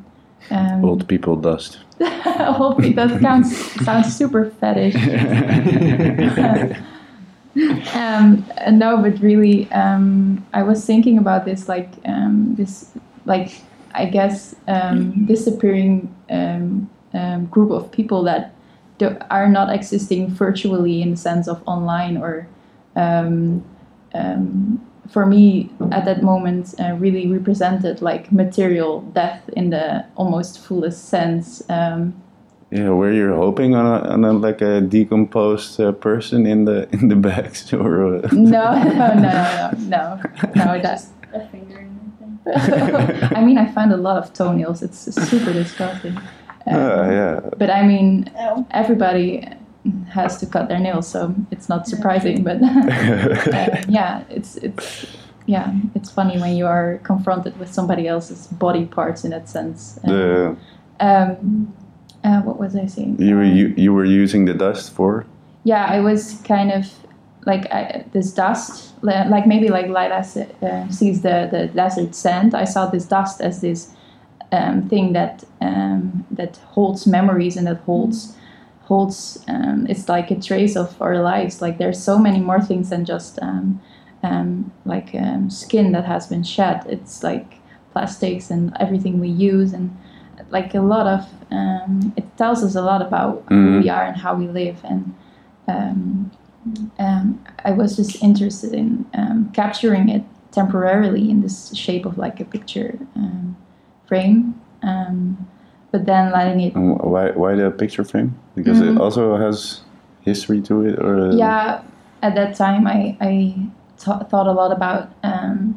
[0.50, 1.78] um, Old people dust.
[2.58, 3.48] old people that sounds
[3.86, 4.94] sounds super fetish
[7.94, 12.92] um, no, but really, um, I was thinking about this, like um, this,
[13.24, 13.60] like
[13.94, 16.90] I guess um, disappearing um,
[17.46, 18.54] group of people that
[18.98, 22.48] do, are not existing virtually in the sense of online or.
[25.08, 31.08] For me, at that moment, uh, really represented like material death in the almost fullest
[31.08, 31.62] sense.
[31.70, 32.20] Um,
[32.76, 36.88] Yeah, where you're hoping on a, on a like a decomposed uh, person in the
[36.92, 38.16] in the bags or.
[38.16, 40.20] Uh, no, no, no, no,
[40.54, 43.30] no, no, that's A finger in my.
[43.36, 44.82] I mean, I find a lot of toenails.
[44.82, 44.98] It's
[45.30, 46.18] super disgusting.
[46.68, 47.40] Um, uh, yeah.
[47.58, 48.66] But I mean, Oh.
[48.72, 49.46] everybody
[50.08, 52.42] has to cut their nails, so it's not surprising.
[52.42, 55.06] But uh, yeah, it's it's
[55.46, 60.00] yeah, it's funny when you are confronted with somebody else's body parts in that sense.
[60.02, 60.56] Um, the
[60.98, 61.72] um,
[62.26, 63.16] uh, what was I saying?
[63.20, 65.24] you were Um, you, you were using the dust for.
[65.64, 66.84] yeah, I was kind of
[67.46, 72.54] like I, this dust, like maybe like Lila uh, sees the, the desert sand.
[72.54, 73.90] I saw this dust as this
[74.52, 78.36] um, thing that um, that holds memories and that holds
[78.88, 79.38] holds.
[79.48, 81.62] Um, it's like a trace of our lives.
[81.62, 83.80] Like there's so many more things than just um,
[84.22, 86.84] um, like um, skin that has been shed.
[86.88, 87.58] It's like
[87.92, 89.90] plastics and everything we use and
[90.50, 93.82] like a lot of um, it tells us a lot about who Mhm.
[93.82, 95.14] we are and how we live and
[95.68, 96.30] um,
[96.98, 102.40] um, I was just interested in um, capturing it temporarily in this shape of like
[102.40, 103.56] a picture um,
[104.06, 105.46] frame, um,
[105.92, 106.74] but then letting it.
[106.74, 108.34] Why why the picture frame?
[108.54, 109.00] Because it Mhm.
[109.00, 109.82] also has
[110.20, 111.82] history to it, or uh, Yeah,
[112.22, 113.30] at that time I I
[113.98, 115.76] th- thought a lot about um,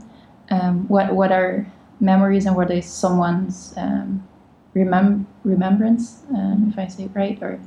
[0.50, 1.66] um, what what are
[2.00, 4.24] memories and what is someone's um,
[4.76, 7.60] remem- remembrance, um, if I say it right, or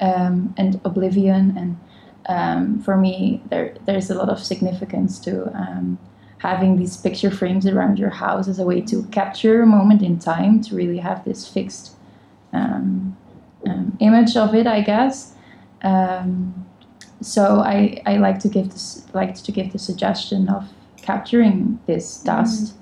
[0.00, 1.56] um, and oblivion.
[1.56, 1.78] And
[2.28, 5.98] um, for me, there there's a lot of significance to um,
[6.38, 10.18] having these picture frames around your house as a way to capture a moment in
[10.18, 11.92] time to really have this fixed
[12.52, 13.16] um,
[13.66, 15.34] um, image of it, I guess.
[15.82, 16.66] Um,
[17.20, 22.22] so I, I like to give this like to give the suggestion of capturing this
[22.22, 22.74] dust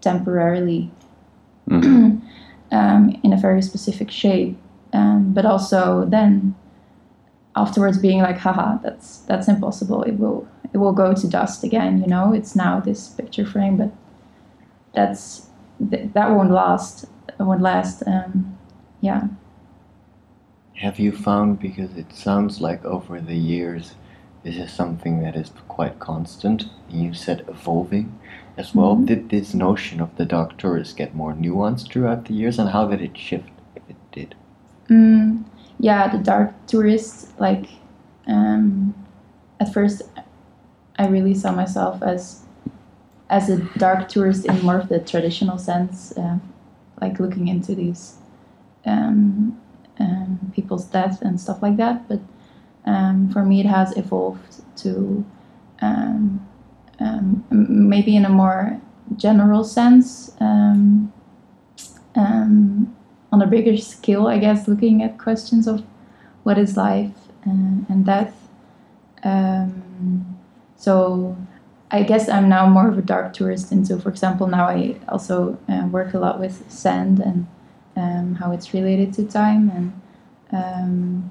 [0.00, 0.90] temporarily
[1.68, 2.20] Mhm.
[2.74, 4.56] um, in a very specific shape,
[4.92, 6.54] um, but also then
[7.54, 10.02] afterwards being like, haha, that's that's impossible.
[10.02, 12.00] It will it will go to dust again.
[12.02, 13.92] You know, it's now this picture frame, but
[14.92, 15.48] that's
[15.90, 17.04] th- that won't last.
[17.28, 18.02] It won't last.
[18.06, 18.58] Um,
[19.00, 19.28] yeah.
[20.74, 23.94] Have you found, because it sounds like over the years,
[24.42, 28.18] this is something that is quite constant, you said evolving.
[28.56, 28.96] As well.
[28.96, 29.06] Mhm.
[29.06, 32.86] Did this notion of the dark tourist get more nuanced throughout the years, and how
[32.88, 34.34] did it shift if it did?
[34.88, 35.44] Mm,
[35.78, 37.38] yeah, the dark tourist.
[37.40, 37.66] Like,
[38.26, 38.94] um,
[39.60, 40.02] at first,
[40.98, 42.40] I really saw myself as
[43.30, 46.38] as a dark tourist in more of the traditional sense, uh,
[47.00, 48.18] like looking into these
[48.86, 49.58] um,
[49.98, 52.06] um, people's death and stuff like that.
[52.06, 52.20] But
[52.84, 55.24] um, for me, it has evolved to
[55.80, 56.46] um,
[57.00, 58.80] um, maybe in a more
[59.16, 60.32] general sense.
[60.40, 61.12] Um,
[62.14, 62.94] um,
[63.32, 65.82] on a bigger scale, I guess, looking at questions of
[66.44, 67.10] what is life
[67.44, 68.48] and, and death.
[69.24, 70.38] Um,
[70.76, 71.36] so
[71.90, 75.00] I guess I'm now more of a dark tourist and so for example, now I
[75.08, 77.46] also uh, work a lot with sand and
[77.96, 80.00] um, how it's related to time and
[80.52, 81.30] um,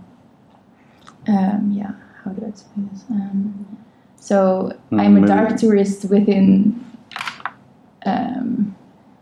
[1.72, 1.94] yeah,
[2.24, 3.04] how do I explain this?
[4.24, 6.80] So I'm a maybe- dark tourist within
[8.06, 8.74] um,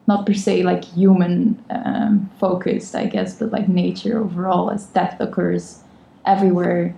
[0.08, 5.20] not per se like human um, focused, I guess, but like nature overall, as death
[5.20, 5.80] occurs
[6.24, 6.94] everywhere.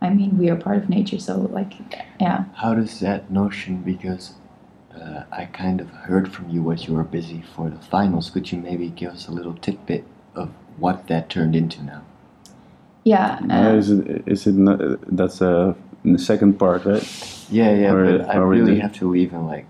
[0.00, 1.72] I mean, we are part of nature, so like,
[2.20, 2.44] yeah.
[2.54, 3.82] How does that notion?
[3.82, 4.34] Because
[4.94, 8.30] uh, I kind of heard from you what you were busy for the finals.
[8.30, 10.04] Could you maybe give us a little tidbit
[10.36, 12.04] of what that turned into now?
[13.08, 14.22] Yeah, Uh, uh, is it?
[14.26, 14.54] Is it?
[14.54, 14.78] Not,
[15.16, 15.72] that's uh,
[16.04, 17.02] in the second part, right?
[17.50, 19.66] Yeah, yeah, Or- but I or we really have to leave in like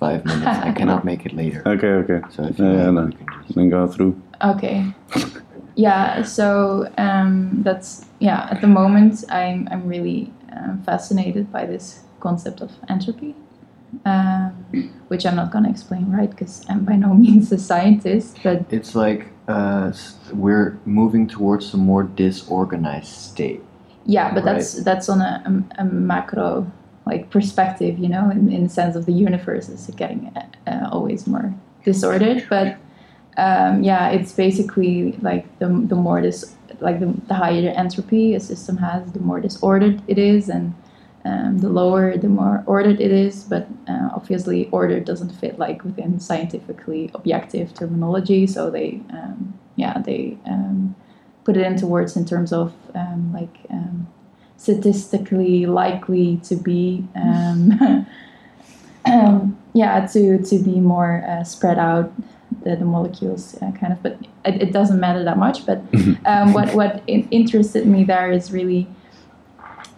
[0.00, 0.46] five minutes.
[0.68, 1.62] I cannot make it later.
[1.66, 2.20] Okay, okay.
[2.30, 3.04] So if you Yeah, yeah, like, no.
[3.06, 4.14] we can just Then go through.
[4.54, 4.84] Okay.
[5.74, 6.44] Yeah, so
[6.98, 8.46] um, that's yeah.
[8.50, 13.34] At the moment, I'm I'm really um, fascinated by this concept of entropy,
[14.04, 14.50] um,
[15.08, 18.38] which I'm not gonna explain right because I'm by no means a scientist.
[18.42, 19.92] But It's like uh,
[20.32, 23.62] we're moving towards a more disorganized state.
[24.04, 26.70] yeah, but that's that's on a, a, a macro
[27.06, 30.88] like perspective, you know, in, in the sense of the universe is getting uh, uh,
[30.90, 31.52] always more
[31.84, 32.46] disordered.
[32.48, 32.76] But
[33.36, 38.40] um, yeah, it's basically like the, the more this like the, the higher entropy a
[38.40, 40.74] system has, the more disordered it is, and
[41.24, 43.44] um, the lower, the more ordered it is.
[43.44, 48.46] But uh, obviously, order doesn't fit like within scientifically objective terminology.
[48.46, 50.94] So they, um, yeah, they um,
[51.44, 54.08] put it into words in terms of um, like um,
[54.56, 57.06] statistically likely to be.
[57.14, 58.06] Um,
[59.04, 62.12] um, yeah, to, to be more uh, spread out
[62.62, 65.78] the, the molecules uh, kind of but it, it doesn't matter that much but
[66.26, 68.86] um, what what in, interested me there is really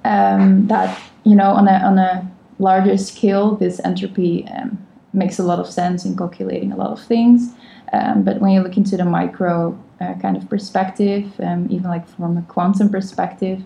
[0.04, 4.78] um, that you know on a on a larger scale this entropy um,
[5.12, 7.52] makes a lot of sense in calculating a lot of things.
[7.92, 12.08] Um, but when you look into the micro uh, kind of perspective um, even like
[12.08, 13.62] from a quantum perspective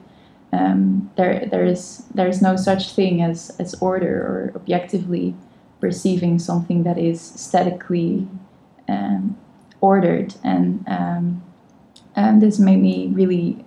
[0.52, 5.34] um, there there is there is no such thing as as order or objectively
[5.80, 8.26] perceiving something that is statically
[8.88, 9.36] um,
[9.80, 11.42] ordered, and um,
[12.16, 13.64] and this made me really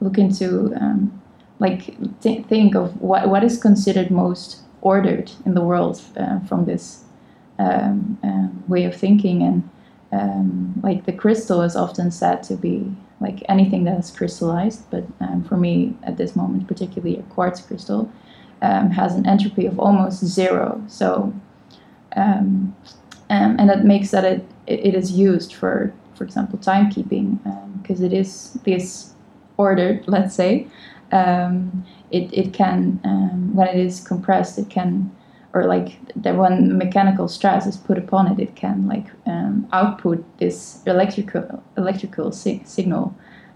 [0.00, 0.72] look into
[1.58, 6.64] like th- think of what what is considered most ordered in the world uh, from
[6.64, 7.04] this
[7.58, 9.68] um, um, way of thinking, and
[10.12, 15.04] um, like the crystal is often said to be like anything that is crystallized, but
[15.20, 18.12] um, for me at this moment, particularly a quartz crystal,
[18.60, 20.82] um, has an entropy of almost zero.
[20.86, 21.32] So
[22.14, 22.76] um,
[23.28, 27.38] and that makes that it, it is used for, for example, timekeeping
[27.82, 29.14] because it is this
[29.56, 30.66] ordered, let's say.
[31.12, 35.10] Um, it, it can, um, when it is compressed, it can,
[35.52, 40.24] or like that when mechanical stress is put upon it, it can like um, output
[40.38, 43.14] this electrical electrical si- signal,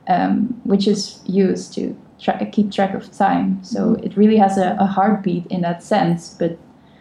[0.08, 3.62] um, which is used to tra- keep track of time.
[3.64, 6.56] So it really has a, a heartbeat in that sense, but.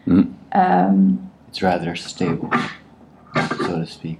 [0.08, 0.34] Mm.
[0.54, 2.50] Um, It's rather stable,
[3.36, 4.20] so to speak.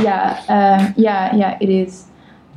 [0.00, 2.06] yeah um, yeah yeah it is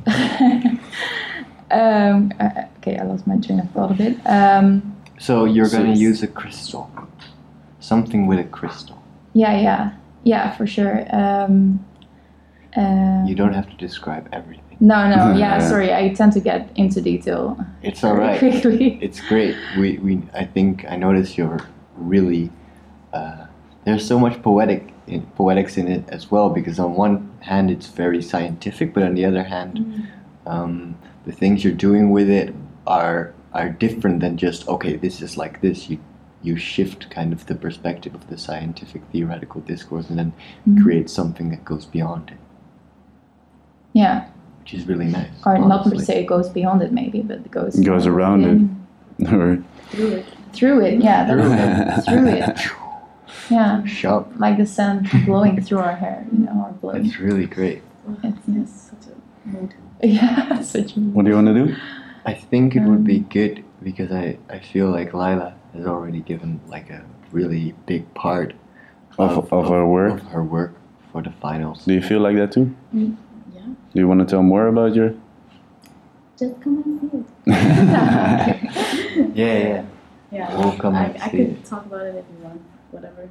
[1.70, 4.82] um, uh, okay i lost my train of thought a bit um,
[5.18, 6.90] So you're going to it's- use a crystal,
[7.80, 9.02] something with a crystal.
[9.34, 9.90] yeah yeah
[10.24, 11.84] yeah for sure um,
[12.76, 14.76] um, You don't have to describe everything.
[14.80, 15.68] no no yeah Yeah.
[15.68, 18.38] sorry i tend to get into detail It's all right.
[18.38, 19.56] quickly It's great.
[19.78, 21.60] We, we I think I noticed you're
[21.96, 22.50] really
[23.12, 23.46] uh,
[23.84, 27.86] there's so much poetic in, poetics in it as well because on one hand it's
[27.86, 29.74] very scientific, but on the other hand,
[30.46, 30.94] um,
[31.28, 32.48] the things you're doing with it
[32.86, 35.78] are are different than just okay, this is like this.
[35.90, 35.98] You
[36.42, 40.32] you shift kind of the perspective of the scientific theoretical discourse and then
[40.66, 40.82] Mhm.
[40.82, 42.38] create something that goes beyond it,
[43.92, 44.26] yeah
[44.60, 45.30] which is really nice.
[45.46, 46.04] or not per honestly.
[46.04, 48.76] se it goes beyond it maybe but it goes It goes around within-
[49.34, 50.24] or Through it.
[50.52, 51.02] through it.
[51.02, 51.26] Yeah,
[52.06, 52.60] through it.
[53.50, 54.24] Yeah, Sharp.
[54.38, 54.94] like the sun
[55.26, 57.06] blowing through our hair, you know, or blowing.
[57.06, 57.82] It's really great.
[58.22, 59.74] It's, It's such a mood.
[60.02, 61.76] yeah, such a What do you want to do?
[62.24, 66.20] I think it would Um, be good because I, I feel like Lila has already
[66.20, 68.54] given like a really big part
[69.18, 70.20] Of- of her work?
[70.20, 70.74] of her work
[71.12, 71.84] for the finals.
[71.84, 72.74] Do you feel like that too?
[72.92, 73.08] Yeah.
[73.92, 75.14] Do you want to tell more about your?
[76.38, 77.24] Just come and see it.
[79.34, 79.84] Yeah, yeah.
[80.30, 80.56] Yeah.
[80.58, 81.64] We'll come I, and I see could it.
[81.64, 82.60] talk about it if you want.
[82.90, 83.28] Whatever.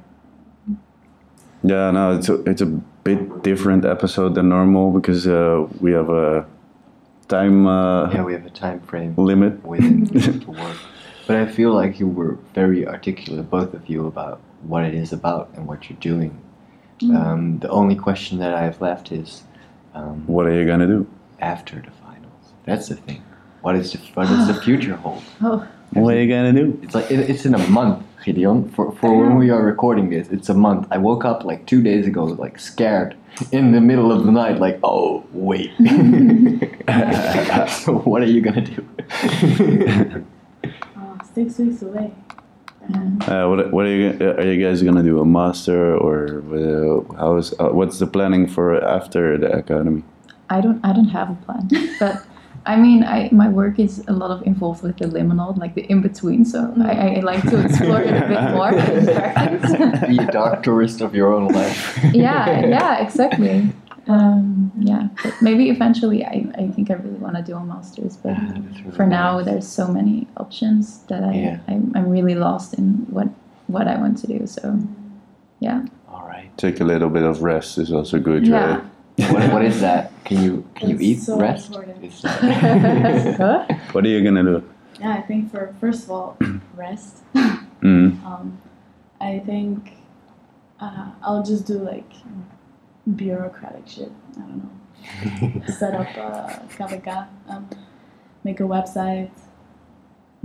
[1.62, 6.08] Yeah, no, it's a, it's a bit different episode than normal because uh, we have
[6.10, 6.46] a
[7.28, 9.64] time uh, Yeah, we have a time frame limit.
[9.64, 10.06] within
[10.40, 10.76] to work.
[11.26, 15.12] But I feel like you were very articulate, both of you, about what it is
[15.12, 16.40] about and what you're doing.
[17.02, 17.16] Mm.
[17.16, 19.42] Um, the only question that I have left is
[19.94, 21.06] um, What are you gonna do?
[21.40, 22.44] after the finals.
[22.64, 23.22] That's the thing.
[23.60, 25.22] What is the what does the future hold?
[25.42, 26.78] Oh, What are you gonna do?
[26.82, 28.68] It's like it, it's in a month, Gideon.
[28.68, 30.86] For for when we are recording this, it's a month.
[30.90, 33.16] I woke up like two days ago, like scared
[33.52, 35.70] in the middle of the night, like oh wait.
[37.82, 38.80] so what are you gonna do?
[41.00, 42.12] Oh, six weeks away.
[43.30, 44.08] Uh, what, what are you
[44.38, 45.20] are you guys gonna do?
[45.20, 50.02] A master or uh, how is uh, what's the planning for after the academy?
[50.50, 51.64] I don't I don't have a plan,
[52.00, 52.26] but
[52.66, 55.82] I mean I my work is a lot of involved with the liminal, like the
[55.82, 56.44] in between.
[56.44, 60.16] So I, I like to explore it a bit more in.
[60.16, 61.98] Be a dark tourist of your own life.
[62.12, 63.70] yeah, yeah, exactly.
[64.06, 68.16] Um, yeah, but maybe eventually I, I think I really want to do a master's,
[68.16, 71.58] but Yeah, really for now there's so many options that I, Yeah.
[71.68, 73.28] I'm, I'm really lost in what
[73.66, 74.46] what I want to do.
[74.46, 74.78] So
[75.60, 76.50] yeah, All right.
[76.56, 78.76] Take a little bit of rest is also good, yeah.
[78.76, 78.84] right?
[79.18, 80.12] What, what is that?
[80.24, 81.66] Can you can you eat so rest?
[81.68, 82.04] important.
[82.04, 83.66] Is that- Huh?
[83.92, 84.62] What are you gonna do?
[85.00, 86.36] Yeah, I think for first of all,
[86.76, 87.22] rest.
[87.82, 88.22] Mm.
[88.24, 88.58] Um,
[89.20, 89.92] I think
[90.80, 92.10] uh, I'll just do like
[93.16, 94.12] bureaucratic shit.
[94.36, 95.62] I don't know.
[95.78, 97.68] Set up a KVK, um,
[98.44, 99.30] make a website,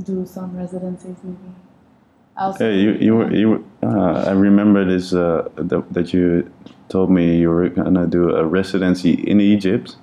[0.03, 1.37] do some residencies maybe.
[2.37, 3.49] I Also, Hey, you you were you.
[3.49, 6.49] were- Uh, I remember this uh, that, that you
[6.89, 9.95] told me you were gonna do a residency in Egypt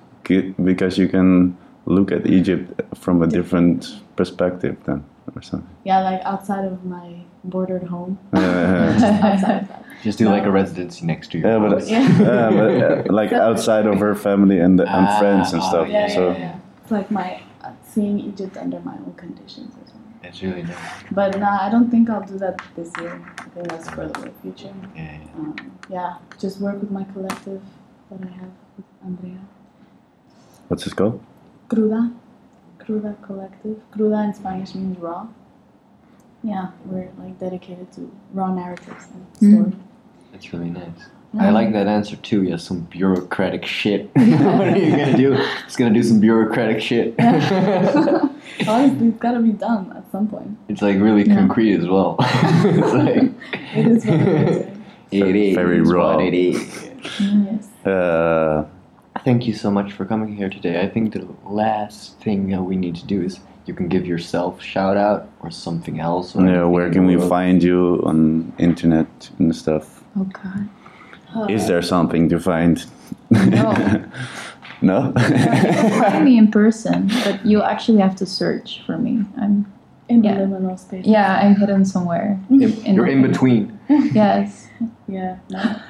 [0.63, 5.03] because you can look at Egypt from a different perspective then
[5.35, 5.69] or something.
[5.83, 8.17] yeah, like outside of my bordered home.
[8.33, 8.39] Uh,
[9.23, 9.69] outside of.
[10.03, 11.89] Just do like a residency next to your yeah, but, house.
[11.89, 12.01] Yeah.
[12.19, 15.87] yeah, but uh, like outside of her family and and Ah, friends and ah, stuff.
[15.89, 16.59] Yeah, so yeah, yeah.
[16.81, 19.80] It's like my uh, seeing Egypt under my own conditions or something.
[20.23, 20.77] It's really nice.
[21.11, 23.21] But nah, I don't think I'll do that this year.
[23.39, 24.73] I think that's for the future.
[24.95, 25.27] Yeah, yeah.
[25.39, 25.55] Um,
[25.89, 27.61] yeah, just work with my collective
[28.09, 29.39] that I have with Andrea.
[30.67, 31.21] what's this called?
[31.69, 32.13] Cruda.
[32.79, 33.77] Cruda Collective.
[33.91, 35.27] Cruda in Spanish means raw.
[36.43, 39.69] Yeah, we're like dedicated to raw narratives and Mm.
[39.69, 39.83] story.
[40.31, 41.09] That's really nice.
[41.39, 42.43] I like that answer too.
[42.43, 44.09] Yeah, some bureaucratic shit.
[44.15, 45.35] what are you gonna do?
[45.65, 47.15] Just gonna do some bureaucratic shit.
[48.67, 50.57] Honestly, it's gotta be done at some point.
[50.69, 51.35] it's like really Yeah.
[51.35, 52.15] concrete as well.
[52.19, 53.31] it's like
[53.75, 54.65] It is what it is.
[54.65, 54.77] Right?
[55.11, 56.15] it is Very raw.
[56.15, 56.91] what it is.
[57.19, 57.85] Yes.
[57.85, 58.65] Uh,
[59.25, 60.81] Thank you so much for coming here today.
[60.81, 64.61] I think the last thing that we need to do is you can give yourself
[64.61, 66.35] shout out or something else.
[66.35, 67.29] Or yeah, where can we world.
[67.29, 70.03] find you on internet and stuff?
[70.17, 70.69] Oh God,
[71.35, 72.83] Uh, Is there something to find?
[73.29, 73.73] No.
[74.81, 75.11] no?
[75.15, 79.25] find me in person, but you actually have to search for me.
[79.37, 79.71] I'm
[80.09, 80.35] in yeah.
[80.35, 81.05] the liminal space.
[81.05, 82.39] yeah, I'm hidden somewhere.
[82.49, 83.79] In- You're in between.
[83.89, 84.67] Yes,
[85.07, 85.37] Yeah.
[85.49, 85.81] No.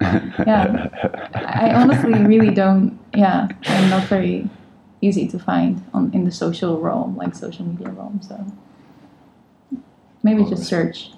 [0.00, 0.88] yeah.
[1.34, 2.98] I honestly really don't.
[3.14, 4.48] Yeah, I'm not very
[5.02, 8.20] easy to find on in the social realm, like social media realm.
[8.22, 8.46] So
[10.22, 11.10] maybe just search.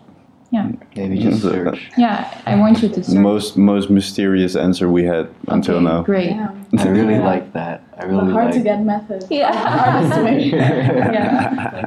[0.53, 1.51] Maybe just Yeah.
[1.51, 1.91] search.
[1.97, 3.19] Yeah, I want you to search.
[3.19, 6.03] most most mysterious answer we had until Okay, now.
[6.03, 6.31] Great.
[6.31, 6.51] Yeah.
[6.85, 7.33] I really Yeah.
[7.33, 7.81] like that.
[7.97, 9.25] I But really hard like to get method.
[9.31, 9.53] Yeah.
[9.57, 10.39] Hardest way.
[10.51, 11.87] Yeah.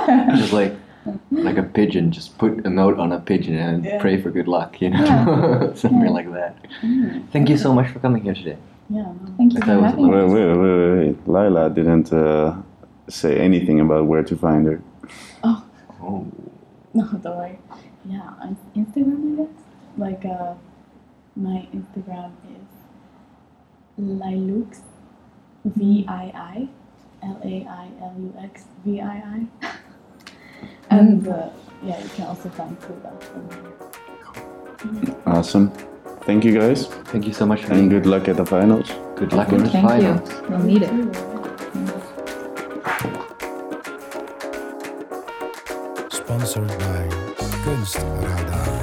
[0.00, 0.36] yeah.
[0.36, 0.72] just like
[1.30, 2.10] like a pigeon.
[2.10, 4.00] Just put a note on a pigeon and Yeah.
[4.00, 4.80] pray for good luck.
[4.80, 6.18] You know, something Yeah.
[6.18, 6.52] like that.
[6.82, 7.28] Mm.
[7.32, 8.56] Thank you so much for coming here today.
[8.88, 9.04] Yeah.
[9.36, 10.10] Thank you That for was having me.
[10.10, 11.16] Wait, wait, wait, wait.
[11.34, 12.54] Lila didn't uh,
[13.08, 14.80] say anything about where to find her.
[15.44, 15.62] Oh.
[16.02, 16.24] Oh,
[16.94, 17.58] No, don't worry.
[18.08, 19.62] Yeah, on Instagram, I guess.
[19.98, 20.54] Like, uh,
[21.34, 22.68] my Instagram is
[24.00, 24.80] Lilux,
[25.64, 26.68] V I I,
[27.22, 29.16] L A I L U X V I
[29.62, 29.68] I.
[30.88, 31.50] And uh,
[31.82, 33.48] yeah, you can also find Cruda from
[35.04, 35.16] there.
[35.26, 35.70] Awesome.
[36.22, 38.88] Thank you guys, thank you so much for and being good luck at the finals.
[39.16, 39.88] Good luck in the Thank you.
[39.88, 40.30] finals.
[40.48, 41.16] We'll need it.
[46.12, 47.25] Sponsored by
[47.66, 48.75] kunstradaar.